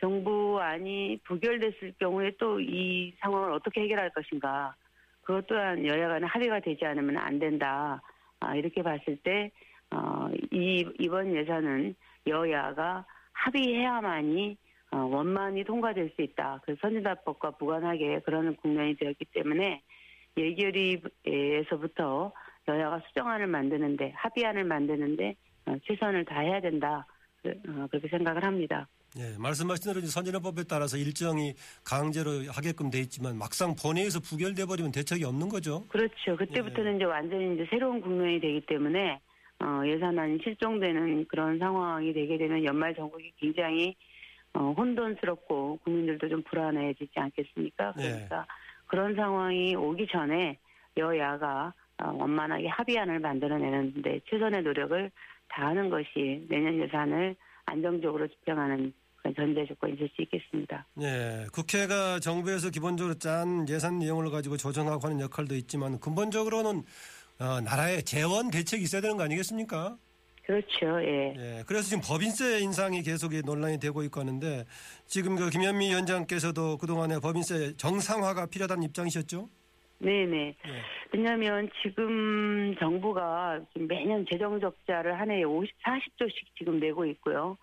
[0.00, 4.74] 정부안이 부결됐을 경우에 또 이 상황을 어떻게 해결할 것인가.
[5.22, 8.02] 그것 또한 여야 간에 합의가 되지 않으면 안 된다.
[8.40, 9.50] 아, 이렇게 봤을 때,
[9.90, 11.94] 어, 이, 이번 예산은
[12.26, 16.60] 여야가 합의해야만이 어, 원만히 통과될 수 있다.
[16.64, 19.82] 그 선진화법과 무관하게 그러는 국면이 되었기 때문에
[20.36, 22.32] 예결위에서부터
[22.68, 25.34] 여야가 수정안을 만드는데 합의안을 만드는데
[25.66, 27.06] 어, 최선을 다해야 된다.
[27.42, 28.88] 그- 어, 그렇게 생각을 합니다.
[29.18, 35.24] 예, 말씀하신 대로 선진화법에 따라서 일정이 강제로 하게끔 돼 있지만 막상 본회의에서 부결돼 버리면 대책이
[35.24, 35.86] 없는 거죠.
[35.88, 36.36] 그렇죠.
[36.36, 39.18] 그때부터는 이제 완전히 이제 새로운 국면이 되기 때문에
[39.60, 43.96] 어, 예산안이 실종되는 그런 상황이 되게 되면 연말 정국이 굉장히
[44.58, 47.92] 어, 혼돈스럽고 국민들도 좀 불안해지지 않겠습니까?
[47.96, 48.02] 네.
[48.02, 48.46] 그러니까
[48.88, 50.58] 그런 상황이 오기 전에
[50.96, 55.10] 여야가 어, 원만하게 합의안을 만들어내는데 최선의 노력을
[55.48, 58.92] 다하는 것이 내년 예산을 안정적으로 집행하는
[59.36, 60.86] 전제 조건이 될 수 있겠습니다.
[61.02, 66.82] 예, 국회가 정부에서 기본적으로 짠 예산 내용을 가지고 조정하고 하는 역할도 있지만 근본적으로는
[67.40, 69.96] 어, 나라의 재원 대책이 있어야 되는 거 아니겠습니까?
[70.48, 70.98] 그렇죠.
[71.02, 71.34] 예.
[71.36, 74.64] 예, 그래서 지금 법인세 인상이 계속 논란이 되고 있고 하는데
[75.04, 79.46] 지금 그 김현미 위원장께서도 그동안에 법인세 정상화가 필요하다는 입장이셨죠?
[79.98, 80.46] 네네.
[80.48, 80.54] 예.
[81.12, 87.58] 왜냐하면 지금 정부가 지금 매년 재정 적자를 한 해에 50, 40조씩 지금 내고 있고요.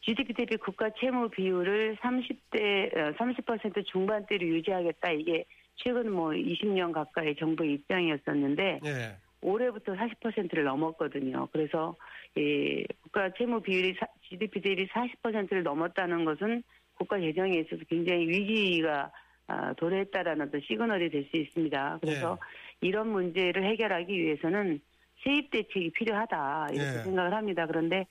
[0.00, 5.44] GDP 대비 국가 채무 비율을 30대 30% 중반대로 유지하겠다 이게
[5.76, 9.23] 최근 뭐 20년 가까이 정부의 입장이었었는데 예.
[9.44, 11.48] 올해부터 40%를 넘었거든요.
[11.52, 11.94] 그래서
[12.36, 16.62] 이 국가 채무 비율이 사- GDP 대비 40%를 넘었다는 것은
[16.96, 19.10] 국가 재정에 있어서 굉장히 위기가
[19.46, 21.98] 아, 도래했다라는 어떤 시그널이 될 수 있습니다.
[22.00, 22.38] 그래서
[22.80, 24.80] 이런 문제를 해결하기 위해서는
[25.22, 27.02] 세입 대책이 필요하다 이렇게 예.
[27.02, 27.66] 생각을 합니다.
[27.66, 28.06] 그런데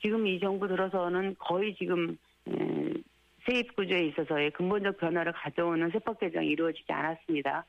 [0.00, 2.94] 지금 이 정부 들어서는 거의 지금 음,
[3.46, 7.64] 세입 구조에 있어서의 근본적 변화를 가져오는 세법 개정이 이루어지지 않았습니다.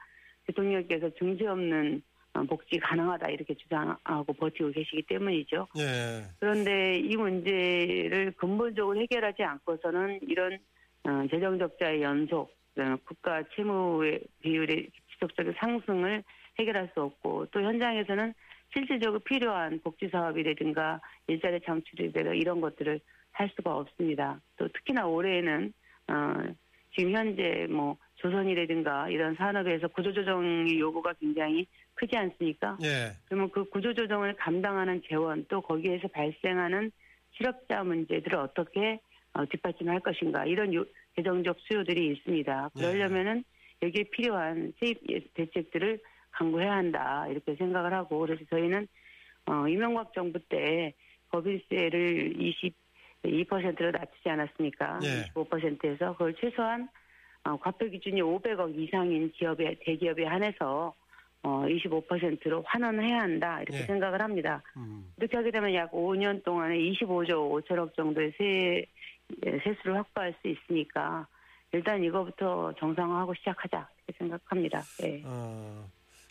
[0.48, 2.09] 대통령께서 증세 없는 어,
[2.48, 5.68] 복지 가능하다 이렇게 주장하고 버티고 계시기 때문이죠.
[5.78, 6.24] 예.
[6.40, 10.58] 그런데 이 문제를 근본적으로 해결하지 않고서는 이런
[11.04, 16.24] 어, 재정 적자의 연속, 어, 국가 채무의 비율의 지속적인 상승을
[16.60, 18.34] 해결할 수 없고 또 현장에서는
[18.74, 23.00] 실질적으로 필요한 복지 사업이라든가 일자리 창출이라든가 이런 것들을
[23.32, 24.40] 할 수가 없습니다.
[24.58, 25.74] 또 특히나 올해에는
[26.10, 26.34] 어,
[26.96, 32.78] 지금 현재 뭐 조선이라든가 이런 산업에서 구조조정의 요구가 굉장히 크지 않습니까?
[32.84, 33.14] 예.
[33.26, 36.92] 그러면 그 구조조정을 감당하는 재원 또 거기에서 발생하는
[37.32, 39.00] 실업자 문제들을 어떻게
[39.34, 40.84] 어, 뒷받침할 것인가 이런 요,
[41.16, 42.70] 재정적 수요들이 있습니다.
[42.76, 43.44] 그러려면은
[43.82, 46.00] 여기에 필요한 세입 대책들을
[46.32, 48.88] 강구해야 한다 이렇게 생각을 하고 그래서 저희는
[49.46, 50.94] 어, 이명박 정부 때
[51.30, 52.36] 법인세를
[53.24, 55.00] 22%로 낮추지 않았습니까?
[55.04, 55.32] 예.
[55.34, 56.90] 25%에서 그걸 최소한
[57.44, 60.94] 어, 과표 기준이 500억 이상인 기업에 대기업에 한해서
[61.42, 63.84] 어, 25%로 환원해야 한다 이렇게 예.
[63.84, 64.62] 생각을 합니다.
[64.76, 65.12] 음.
[65.18, 68.86] 이렇게 하게 되면 약 5년 동안에 25조 5천억 정도의 세,
[69.46, 71.28] 예, 세수를 확보할 수 있으니까
[71.72, 74.82] 일단 이거부터 정상화하고 시작하자 이렇게 생각합니다.
[75.04, 75.22] 예.
[75.26, 75.88] 어,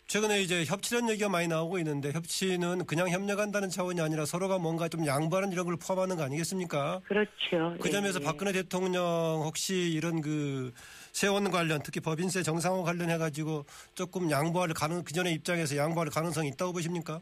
[0.09, 5.05] 최근에 이제 협치란 얘기가 많이 나오고 있는데 협치는 그냥 협력한다는 차원이 아니라 서로가 뭔가 좀
[5.05, 7.01] 양보하는 이런 걸 포함하는 거 아니겠습니까?
[7.05, 7.77] 그렇죠.
[7.79, 8.25] 그 점에서 예, 예.
[8.25, 9.03] 박근혜 대통령
[9.45, 10.71] 혹시 이런 그
[11.11, 16.47] 세원 관련 특히 법인세 정상화 관련해 가지고 조금 양보할 가능 그 전에 입장에서 양보할 가능성이
[16.49, 17.21] 있다고 보십니까?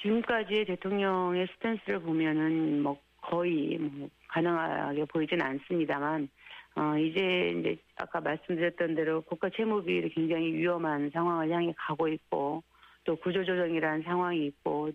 [0.00, 6.30] 지금까지의 대통령의 stance를 보면은 뭐 거의 뭐 가능하게 보이진 않습니다만
[6.74, 12.62] 어 이제 이제 아까 말씀드렸던 대로 국가 채무 비율이 굉장히 위험한 상황을 향해 가고 있고
[13.04, 14.90] 또 구조조정이라는 상황이 있고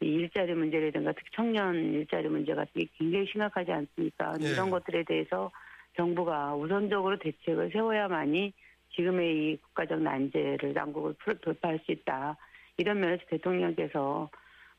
[0.00, 4.34] 이 일자리 문제라든가 특히 청년 일자리 문제 같은 게 굉장히 심각하지 않습니까?
[4.42, 4.48] 예.
[4.50, 5.50] 이런 것들에 대해서
[5.96, 8.52] 정부가 우선적으로 대책을 세워야만이
[8.94, 12.36] 지금의 이 국가적 난제를 난국을 풀- 돌파할 수 있다.
[12.76, 14.28] 이런 면에서 대통령께서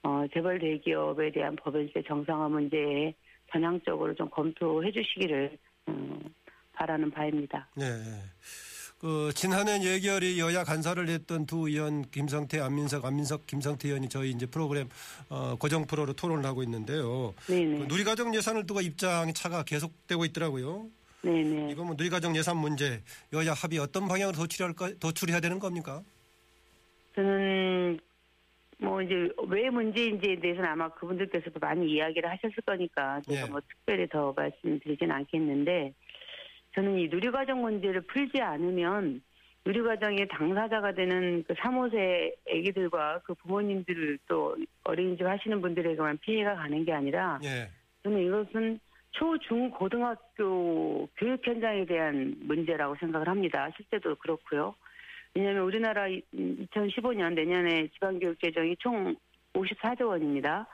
[0.03, 3.13] 어, 재벌 대기업에 대한 법인세 정상화 문제에
[3.51, 5.57] 전향적으로 좀 검토해 주시기를 음,
[6.73, 7.67] 바라는 바입니다.
[7.76, 7.86] 네.
[9.00, 14.47] 그 지난해 예결위 여야 간사를 했던 두 의원 김성태, 안민석, 안민석, 김성태 의원이 저희 이제
[14.47, 14.89] 프로그램
[15.30, 17.34] 어, 고정 프로로 토론을 하고 있는데요.
[17.47, 17.80] 네네.
[17.80, 20.88] 그 누리과정 예산을 두고 입장이 차가 계속되고 있더라고요.
[21.21, 21.71] 네네.
[21.71, 26.02] 이거 뭐 누리과정 예산 문제 여야 합의 어떤 방향으로 도출할까 도출해야 되는 겁니까?
[27.13, 28.00] 저는
[28.79, 33.49] 뭐 이제 왜 문제인지에 대해서는 아마 그분들께서도 많이 이야기를 하셨을 거니까 제가 예.
[33.49, 35.93] 뭐 특별히 더 말씀드리진 않겠는데
[36.75, 39.21] 저는 이 누리과정 문제를 풀지 않으면
[39.65, 46.93] 누리과정의 당사자가 되는 그 3호세 아기들과 그 부모님들 또 어린이집 하시는 분들에게만 피해가 가는 게
[46.93, 47.69] 아니라 예.
[48.03, 48.79] 저는 이것은
[49.11, 53.69] 초, 중, 고등학교 교육 현장에 대한 문제라고 생각을 합니다.
[53.75, 54.75] 실제도 그렇고요.
[55.38, 59.15] 왜냐하면 우리나라 2015년 내년에 지방교육 재정이 총
[59.54, 60.67] 54조 원입니다.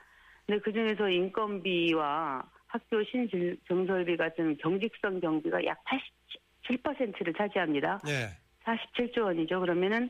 [0.46, 5.84] 근데 그 중에서 인건비와 학교 신증설비 같은 경직성 경비가 약
[6.64, 8.00] 87%를 차지합니다.
[8.08, 8.30] 예.
[8.64, 9.60] 47조 원이죠.
[9.60, 10.10] 그러면은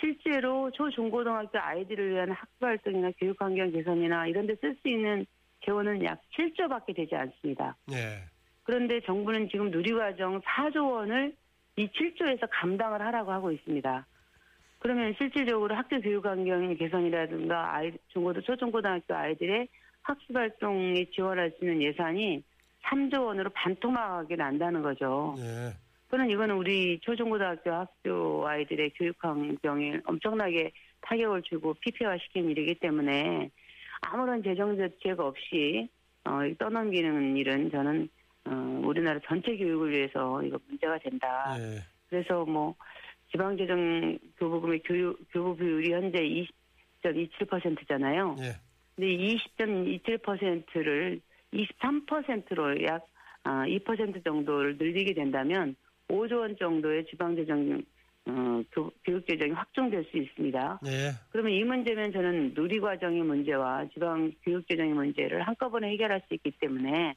[0.00, 4.88] 실제로 초, 중, 고등학교 아이들을 위한 학교 활동이나 교육 환경 개선이나 이런 데 쓸 수
[4.88, 5.24] 있는
[5.64, 7.76] 재원은 약 7조밖에 되지 않습니다.
[7.92, 8.24] 예.
[8.64, 11.36] 그런데 정부는 지금 누리과정 4조 원을
[11.76, 14.06] 이 7조에서 감당을 하라고 하고 있습니다.
[14.78, 19.68] 그러면 실질적으로 학교 교육 환경 개선이라든가 아이 중고등 초중고등학교 아이들의
[20.02, 22.42] 학습 활동에 지원할 수 있는 예산이
[22.84, 25.36] 3조 원으로 반토막이 난다는 거죠.
[25.38, 25.72] 예.
[26.10, 33.50] 저는 이거는 우리 초중고등학교 학교 아이들의 교육 환경에 엄청나게 타격을 주고 피폐화 시킨 일이기 때문에
[34.02, 35.88] 아무런 재정 대책 없이
[36.24, 38.08] 어, 떠넘기는 일은 저는
[38.44, 41.56] 어, 우리나라 전체 교육을 위해서 이거 문제가 된다.
[41.58, 41.78] 예.
[42.08, 42.76] 그래서 뭐
[43.30, 46.18] 지방재정 교부금의 교육, 교부 비율이 현재
[47.02, 48.36] 20.27%잖아요.
[48.40, 48.56] 예.
[48.94, 51.20] 근데 20.27%를
[51.52, 53.06] 23%로 약
[53.44, 55.74] 아, 2% 정도를 늘리게 된다면
[56.08, 57.82] 5조 원 정도의 지방재정
[58.24, 60.80] 어, 교, 교육재정이 확정될 수 있습니다.
[60.86, 61.10] 예.
[61.30, 67.16] 그러면 이 문제면 저는 누리과정의 문제와 지방 교육 재정의 문제를 한꺼번에 해결할 수 있기 때문에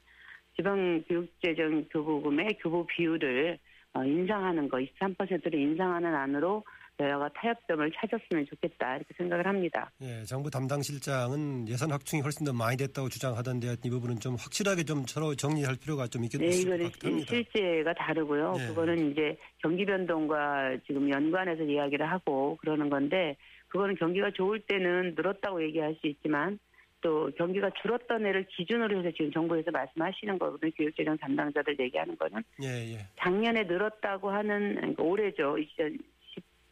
[0.55, 3.57] 지방교육재정 교부금의 교부 비율을
[3.93, 6.63] 어, 인상하는 거, 23%를 인상하는 안으로
[6.99, 9.91] 여야가 타협점을 찾았으면 좋겠다 이렇게 생각을 합니다.
[10.01, 14.83] 예, 정부 담당 실장은 예산 확충이 훨씬 더 많이 됐다고 주장하던데 이 부분은 좀 확실하게
[14.83, 16.89] 좀 서로 정리할 필요가 좀 있겠 네, 이거는.
[17.27, 18.55] 실제가 다르고요.
[18.59, 18.67] 예.
[18.67, 23.35] 그거는 이제 경기 변동과 지금 연관해서 이야기를 하고 그러는 건데
[23.67, 26.59] 그거는 경기가 좋을 때는 늘었다고 얘기할 수 있지만
[27.01, 30.71] 또 경기가 줄었던 애를 기준으로 해서 지금 정부에서 말씀하시는 거거든요.
[30.75, 32.99] 교육재정 담당자들 얘기하는 거는 예, 예.
[33.17, 35.57] 작년에 늘었다고 하는 그러니까 올해죠.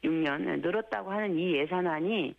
[0.03, 2.33] 2016년 늘었다고 하는 이 예산안이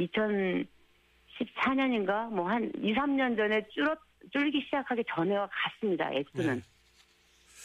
[0.00, 3.98] 2014년인가 뭐 한 2, 3년 전에 줄었
[4.32, 6.10] 줄기 시작하기 전에와 같습니다.
[6.12, 6.56] 액수는.
[6.56, 6.62] 네.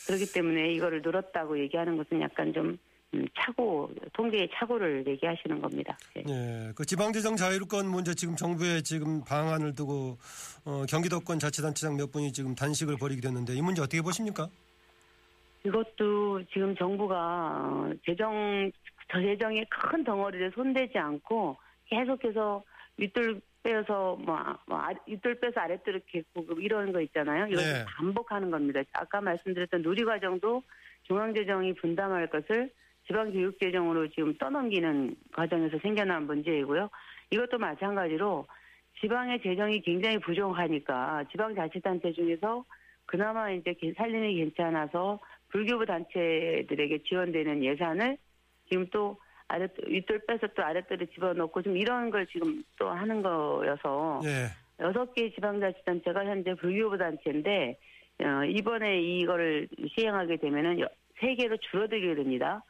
[0.08, 2.78] 그렇기 때문에 이거를 늘었다고 얘기하는 것은 약간 좀
[3.14, 5.98] 음, 차고 통계의 차고를 얘기하시는 겁니다.
[6.14, 6.24] 네.
[6.28, 10.18] 예, 그 지방재정 자율권 문제 지금 정부의 지금 방안을 두고
[10.66, 14.50] 어, 경기도권 자치단체장 몇 분이 지금 단식을 벌이게 됐는데 이 문제 어떻게 보십니까?
[15.66, 18.72] 이것도 지금 정부가 어, 재정
[19.10, 21.56] 저 재정의 큰 덩어리를 손대지 않고
[21.86, 22.62] 계속해서
[22.98, 27.48] 윗돌 빼서 뭐, 뭐 아- 윗돌 빼서 아랫돌을 겠고 이런 거 있잖아요.
[27.48, 27.86] 이걸 네.
[27.86, 28.82] 반복하는 겁니다.
[28.94, 30.64] 아까 말씀드렸던 누리과정도
[31.04, 32.70] 중앙재정이 분담할 것을
[33.08, 36.90] 지방교육재정으로 지금 떠넘기는 과정에서 생겨난 문제이고요.
[37.32, 38.46] 이것도 마찬가지로
[39.00, 42.64] 지방의 재정이 굉장히 부족하니까 지방자치단체 중에서
[43.06, 48.18] 그나마 이제 개- 살림이 괜찮아서 불교부 단체들에게 지원되는 예산을
[48.70, 54.20] 지금 또 아랫 윗돌 빼서 또 아랫돌에 집어넣고 좀 이런 걸 지금 또 하는 거여서
[54.26, 54.48] 예.
[54.84, 57.78] 여섯 개 지방자치단체가 현재 불교부 단체인데
[58.20, 60.90] 어, 이번에 이거를 시행하게 되면은 여-
[61.20, 62.62] 세 개로 줄어들게 됩니다.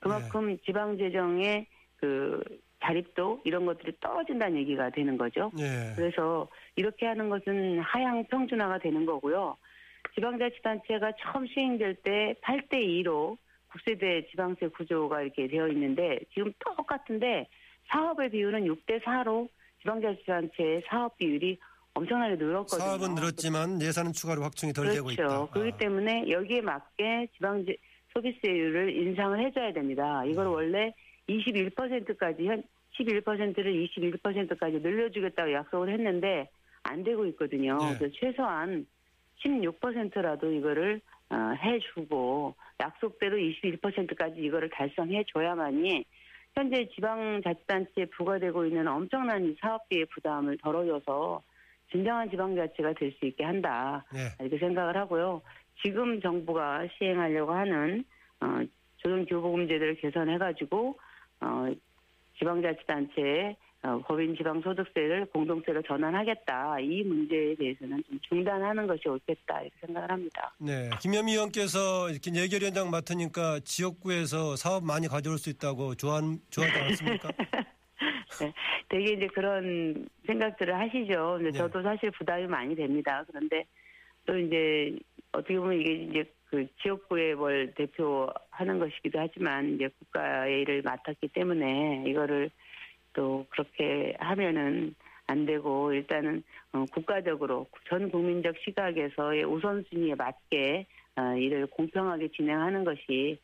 [0.00, 2.42] 그만큼 지방 재정의 그
[2.82, 5.52] 자립도 이런 것들이 떨어진다는 얘기가 되는 거죠.
[5.58, 5.92] 예.
[5.94, 9.56] 그래서 이렇게 하는 것은 하향 평준화가 되는 거고요.
[10.14, 13.36] 지방자치단체가 처음 시행될 때 8대 2로
[13.70, 17.46] 국세대 지방세 구조가 이렇게 되어 있는데 지금 똑같은데
[17.88, 19.48] 사업의 비율은 6대 4로
[19.82, 21.58] 지방자치단체의 사업 비율이
[21.94, 22.78] 엄청나게 늘었거든요.
[22.78, 25.22] 사업은 늘었지만 예산은 추가로 확충이 덜 되고 있다.
[25.22, 25.50] 그렇죠.
[25.52, 25.76] 그렇기 아.
[25.76, 27.64] 때문에 여기에 맞게 지방
[28.12, 30.24] 소비세율을 인상을 해줘야 됩니다.
[30.24, 30.50] 이걸 네.
[30.50, 30.94] 원래
[31.28, 32.62] 21%까지 현
[32.98, 36.48] 11%를 21%까지 늘려주겠다고 약속을 했는데
[36.82, 37.76] 안 되고 있거든요.
[37.76, 37.96] 네.
[37.98, 38.86] 그래서 최소한
[39.44, 41.00] 16%라도 이거를
[41.30, 46.04] 어, 해주고 약속대로 21%까지 이거를 달성해 줘야만이
[46.54, 51.42] 현재 지방자치단체에 부과되고 있는 엄청난 이 사업비의 부담을 덜어줘서
[51.90, 54.04] 진정한 지방자치가 될 수 있게 한다.
[54.14, 54.44] 예.
[54.44, 55.42] 이렇게 생각을 하고요.
[55.82, 58.04] 지금 정부가 시행하려고 하는
[58.40, 58.60] 어,
[58.98, 60.98] 조정교부금제도를 개선해가지고
[61.40, 61.66] 어,
[62.38, 66.80] 지방자치단체에 어, 법인 지방소득세를 공동세로 전환하겠다.
[66.80, 70.54] 이 문제에 대해서는 좀 중단하는 것이 옳겠다 이렇게 생각을 합니다.
[70.58, 70.90] 네.
[71.00, 76.20] 김현미 의원께서 이렇게 예결위원장 맡으니까 지역구에서 사업 많이 가져올 수 있다고 좋아,
[76.50, 77.30] 좋아하지 않습니까?
[78.90, 81.36] 되게 이제 그런 생각들을 하시죠.
[81.38, 81.58] 근데 네.
[81.58, 83.24] 저도 사실 부담이 많이 됩니다.
[83.28, 83.64] 그런데
[84.26, 84.96] 또 이제
[85.32, 92.04] 어떻게 보면 이게 이제 그 지역구에 뭘 대표하는 것이기도 하지만 이제 국가의 일을 맡았기 때문에
[92.06, 92.50] 이거를
[93.12, 94.94] 또 그렇게 하면은
[95.26, 103.38] 안 되고 일단은 어, 국가적으로 전 국민적 시각에서의 우선순위에 맞게 어, 일을 공평하게 진행하는 것이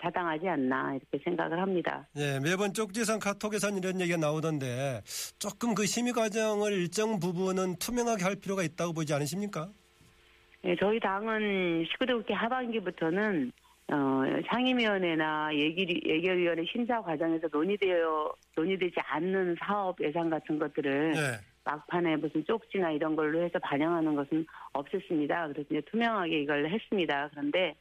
[0.00, 2.06] 타당하지 않나 이렇게 생각을 합니다.
[2.16, 5.02] 예, 매번 쪽지상 카톡에선 이런 얘기가 나오던데
[5.40, 9.70] 조금 그 심의 과정을 일정 부분은 투명하게 할 필요가 있다고 보지 않으십니까?
[10.64, 13.52] 예, 저희 당은 19대 국회 하반기부터는
[13.92, 21.20] 어, 상임위원회나 예결위, 예결위원회 심사 과정에서 논의되어 논의되지 않는 사업 예산 같은 것들을 예.
[21.64, 25.48] 막판에 무슨 쪽지나 이런 걸로 해서 반영하는 것은 없었습니다.
[25.48, 27.28] 그래서 이제 투명하게 이걸 했습니다.
[27.32, 27.74] 그런데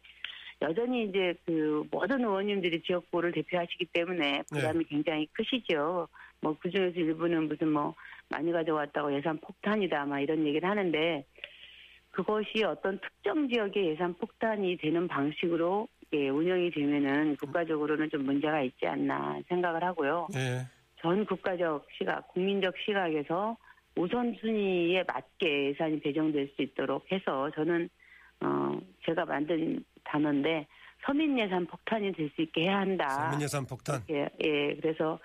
[0.61, 6.07] 여전히 이제 그 모든 의원님들이 지역구를 대표하시기 때문에 부담이 굉장히 크시죠.
[6.41, 7.95] 뭐 그중에서 일부는 무슨 뭐
[8.29, 11.25] 많이 가져왔다고 예산 폭탄이다 막 이런 얘기를 하는데
[12.11, 18.85] 그것이 어떤 특정 지역의 예산 폭탄이 되는 방식으로 예, 운영이 되면은 국가적으로는 좀 문제가 있지
[18.85, 20.27] 않나 생각을 하고요.
[20.35, 20.67] 예.
[20.99, 23.55] 전 국가적 시각, 국민적 시각에서
[23.95, 27.89] 우선순위에 맞게 예산이 배정될 수 있도록 해서 저는
[28.41, 30.67] 어 제가 만든 단어인데
[31.05, 33.07] 서민 예산 폭탄이 될 수 있게 해야 한다.
[33.09, 34.01] 서민 예산 폭탄.
[34.09, 34.75] 예, 예.
[34.75, 35.17] 그래서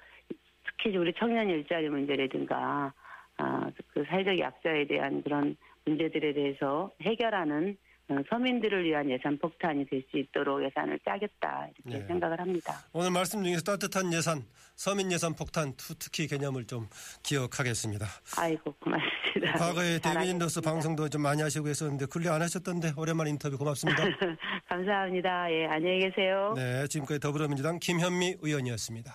[0.64, 2.93] 특히 우리 청년 일자리 문제라든가
[3.39, 5.57] 아, 그 사회적 약자에 대한 그런
[5.91, 7.76] 문제들에 대해서 해결하는
[8.09, 12.07] 어, 서민들을 위한 예산 폭탄이 될 수 있도록 예산을 짜겠다 이렇게 네.
[12.07, 12.74] 생각을 합니다.
[12.93, 14.45] 오늘 말씀 중에서 따뜻한 예산,
[14.76, 16.87] 서민 예산 폭탄 투- 특히 개념을 좀
[17.24, 18.07] 기억하겠습니다.
[18.39, 19.53] 아이고 고맙습니다.
[19.59, 20.61] 과거에 대변인으로서.
[20.61, 24.05] 방송도 좀 많이 하시고 했었는데 근래 안 하셨던데 오랜만에 인터뷰 고맙습니다.
[24.68, 25.51] 감사합니다.
[25.53, 26.53] 예, 안녕히 계세요.
[26.57, 29.12] 네, 지금까지 더불어민주당 김현미 의원이었습니다.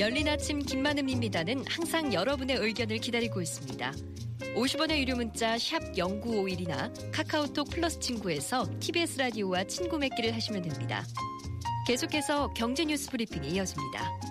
[0.00, 3.92] 열린 아침 김만흠입니다는 항상 여러분의 의견을 기다리고 있습니다.
[4.56, 11.04] 50원의 유료 문자 샵 0951이나 카카오톡 플러스 친구에서 TBS 라디오와 친구 맺기를 하시면 됩니다.
[11.86, 14.29] 계속해서 경제 뉴스 브리핑이 이어집니다.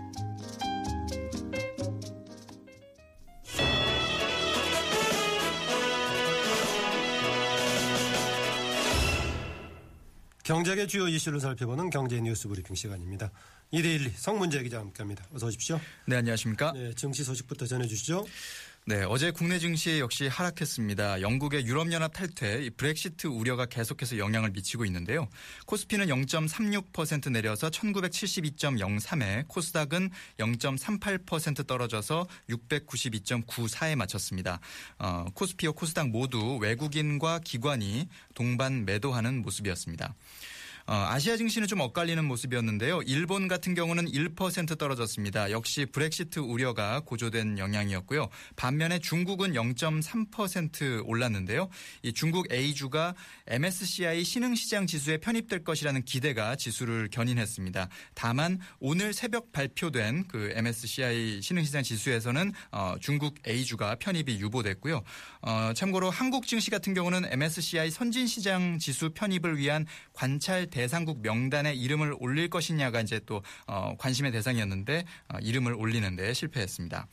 [10.49, 13.29] 경제계 주요 이슈를 살펴보는 경제 뉴스 브리핑 시간입니다.
[13.69, 15.23] 이데일리 성문재 기자와 함께합니다.
[15.31, 15.79] 어서 오십시오.
[16.07, 16.71] 네, 안녕하십니까?
[16.71, 18.25] 네, 정치 소식부터 전해주시죠.
[18.89, 21.21] 네, 어제 국내 증시 역시 하락했습니다.
[21.21, 25.29] 영국의 유럽연합 탈퇴, 브렉시트 우려가 계속해서 영향을 미치고 있는데요.
[25.67, 30.09] 코스피는 0.36% 내려서 1972.03에, 코스닥은
[30.39, 34.59] 0.38% 떨어져서 692.94에 마쳤습니다.
[34.97, 40.15] 어, 코스피와 코스닥 모두 외국인과 기관이 동반 매도하는 모습이었습니다.
[40.89, 43.03] 어, 아시아 증시는 좀 엇갈리는 모습이었는데요.
[43.03, 45.51] 일본 같은 경우는 1% 떨어졌습니다.
[45.51, 48.27] 역시 브렉시트 우려가 고조된 영향이었고요.
[48.55, 51.69] 반면에 중국은 0.3% 올랐는데요.
[52.01, 53.13] 이 중국 A주가
[53.45, 57.87] MSCI 신흥시장 지수에 편입될 것이라는 기대가 지수를 견인했습니다.
[58.15, 65.03] 다만 오늘 새벽 발표된 그 MSCI 신흥시장 지수에서는 어, 중국 A주가 편입이 유보됐고요.
[65.43, 71.73] 어, 참고로 한국 증시 같은 경우는 MSCI 선진시장 지수 편입을 위한 관찰 대 상국 명단에
[71.73, 77.07] 이름을 올릴 것이냐가 이제 또 어, 관심의 대상이었는데 어, 이름을 올리는데 실패했습니다.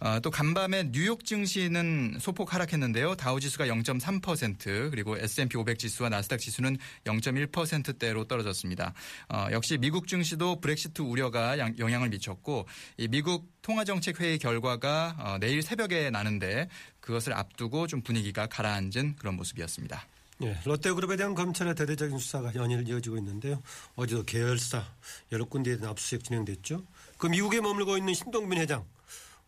[0.00, 3.16] 어, 또 간밤에 뉴욕 증시는 소폭 하락했는데요.
[3.16, 8.94] 다우지수가 0.3% 그리고 S&P 500 지수와 나스닥 지수는 0.1%대로 떨어졌습니다.
[9.28, 16.08] 어, 역시 미국 증시도 브렉시트 우려가 영향을 미쳤고 이 미국 통화정책회의 결과가 어, 내일 새벽에
[16.08, 16.68] 나는데
[17.00, 20.06] 그것을 앞두고 좀 분위기가 가라앉은 그런 모습이었습니다.
[20.42, 23.62] 예, 롯데그룹에 대한 검찰의 대대적인 수사가 연일 이어지고 있는데요.
[23.94, 24.84] 어제도 계열사
[25.32, 26.82] 여러 군데에 대한 압수수색 진행됐죠.
[27.18, 28.84] 그 미국에 머물고 있는 신동빈 회장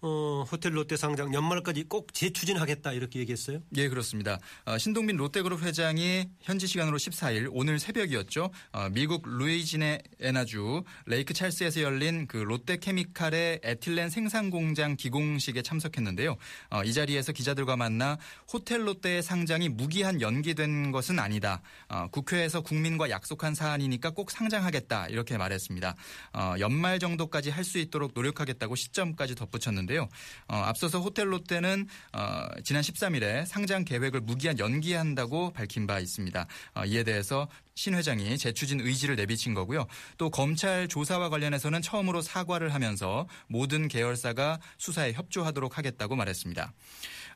[0.04, 3.60] 어, 호텔 롯데 상장 연말까지 꼭 재추진하겠다 이렇게 얘기했어요?
[3.76, 4.38] 예, 그렇습니다.
[4.64, 8.50] 어, 신동빈 롯데그룹 회장이 현지 시간으로 14일 오늘 새벽이었죠.
[8.72, 16.36] 어, 미국 루이지네에나주 레이크 찰스에서 열린 그 롯데 케미칼의 에틸렌 생산 공장 기공식에 참석했는데요.
[16.70, 18.18] 어, 이 자리에서 기자들과 만나
[18.52, 21.62] 호텔 롯데의 상장이 무기한 연기된 것은 아니다.
[21.88, 25.94] 어, 국회에서 국민과 약속한 사안이니까 꼭 상장하겠다 이렇게 말했습니다.
[26.34, 30.08] 어, 연말 정도까지 할 수 있도록 노력하겠다고 시점까지 덧붙였는데 있는데요.
[30.48, 36.46] 어, 앞서서 호텔 롯데는 어, 지난 13일에 상장 계획을 무기한 연기한다고 밝힌 바 있습니다.
[36.74, 39.86] 어, 이에 대해서 신 회장이 재추진 의지를 내비친 거고요.
[40.18, 46.72] 또 검찰 조사와 관련해서는 처음으로 사과를 하면서 모든 계열사가 수사에 협조하도록 하겠다고 말했습니다.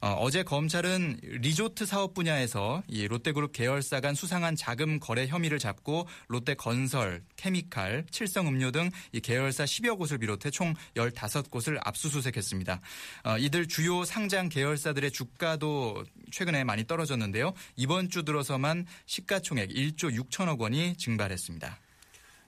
[0.01, 6.07] 어, 제 검찰은 리조트 사업 분야에서 이 롯데그룹 계열사 간 수상한 자금 거래 혐의를 잡고
[6.29, 12.81] 롯데건설, 케미칼, 칠성음료 등 이 계열사 10여 곳을 비롯해 총 15곳을 압수수색했습니다.
[13.25, 17.53] 어, 이들 주요 상장 계열사들의 주가도 최근에 많이 떨어졌는데요.
[17.77, 21.79] 이번 주 들어서만 시가총액 1조 6천억 원이 증발했습니다.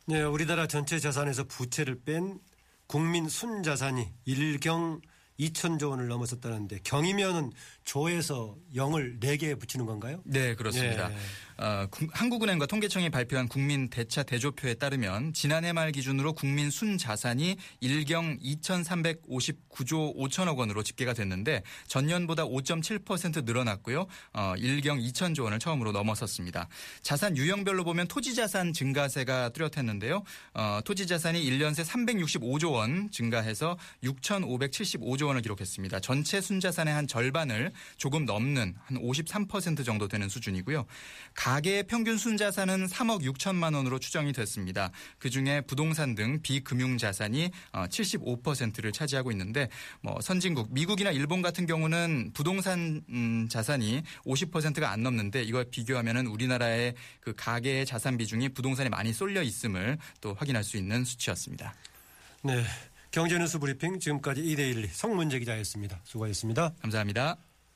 [0.06, 2.38] 네, 우리나라 전체 자산에서 부채를 뺀
[2.86, 5.00] 국민 순자산이 일경
[5.38, 7.52] 2천조 원을 넘어섰다는데 경이면은
[7.88, 10.20] 조에서 0을 4개 붙이는 건가요?
[10.24, 11.08] 네, 그렇습니다.
[11.08, 11.16] 네.
[11.56, 18.40] 어, 한국은행과 통계청이 발표한 국민 대차 대조표에 따르면 지난해 말 기준으로 국민 순 자산이 1경
[18.40, 24.06] 2,359조 5천억 원으로 집계가 됐는데 전년보다 5.7% 늘어났고요.
[24.34, 26.68] 어, 1경 2천조 원을 처음으로 넘어섰습니다.
[27.00, 30.22] 자산 유형별로 보면 토지 자산 증가세가 뚜렷했는데요.
[30.54, 36.00] 어, 토지 자산이 1년 새 365조 원 증가해서 6,575조 원을 기록했습니다.
[36.00, 40.86] 전체 순 자산의 한 절반을 조금 넘는 한 53% 정도 되는 수준이고요.
[41.34, 44.90] 가계의 평균 순자산은 3억 6천만 원으로 추정이 됐습니다.
[45.18, 49.68] 그중에 부동산 등 비금융 자산이 75%를 어, 차지하고 있는데
[50.00, 56.94] 뭐 선진국 미국이나 일본 같은 경우는 부동산 음, 자산이 50%가 안 넘는데 이걸 비교하면은 우리나라의
[57.20, 61.74] 그 가계의 자산 비중이 부동산에 많이 쏠려 있음을 또 확인할 수 있는 수치였습니다.
[62.42, 62.64] 네.
[63.10, 66.00] 경제뉴스 브리핑 지금까지 2대1 성문재 기자였습니다.
[66.04, 66.74] 수고하셨습니다.
[66.80, 67.47] 감사합니다.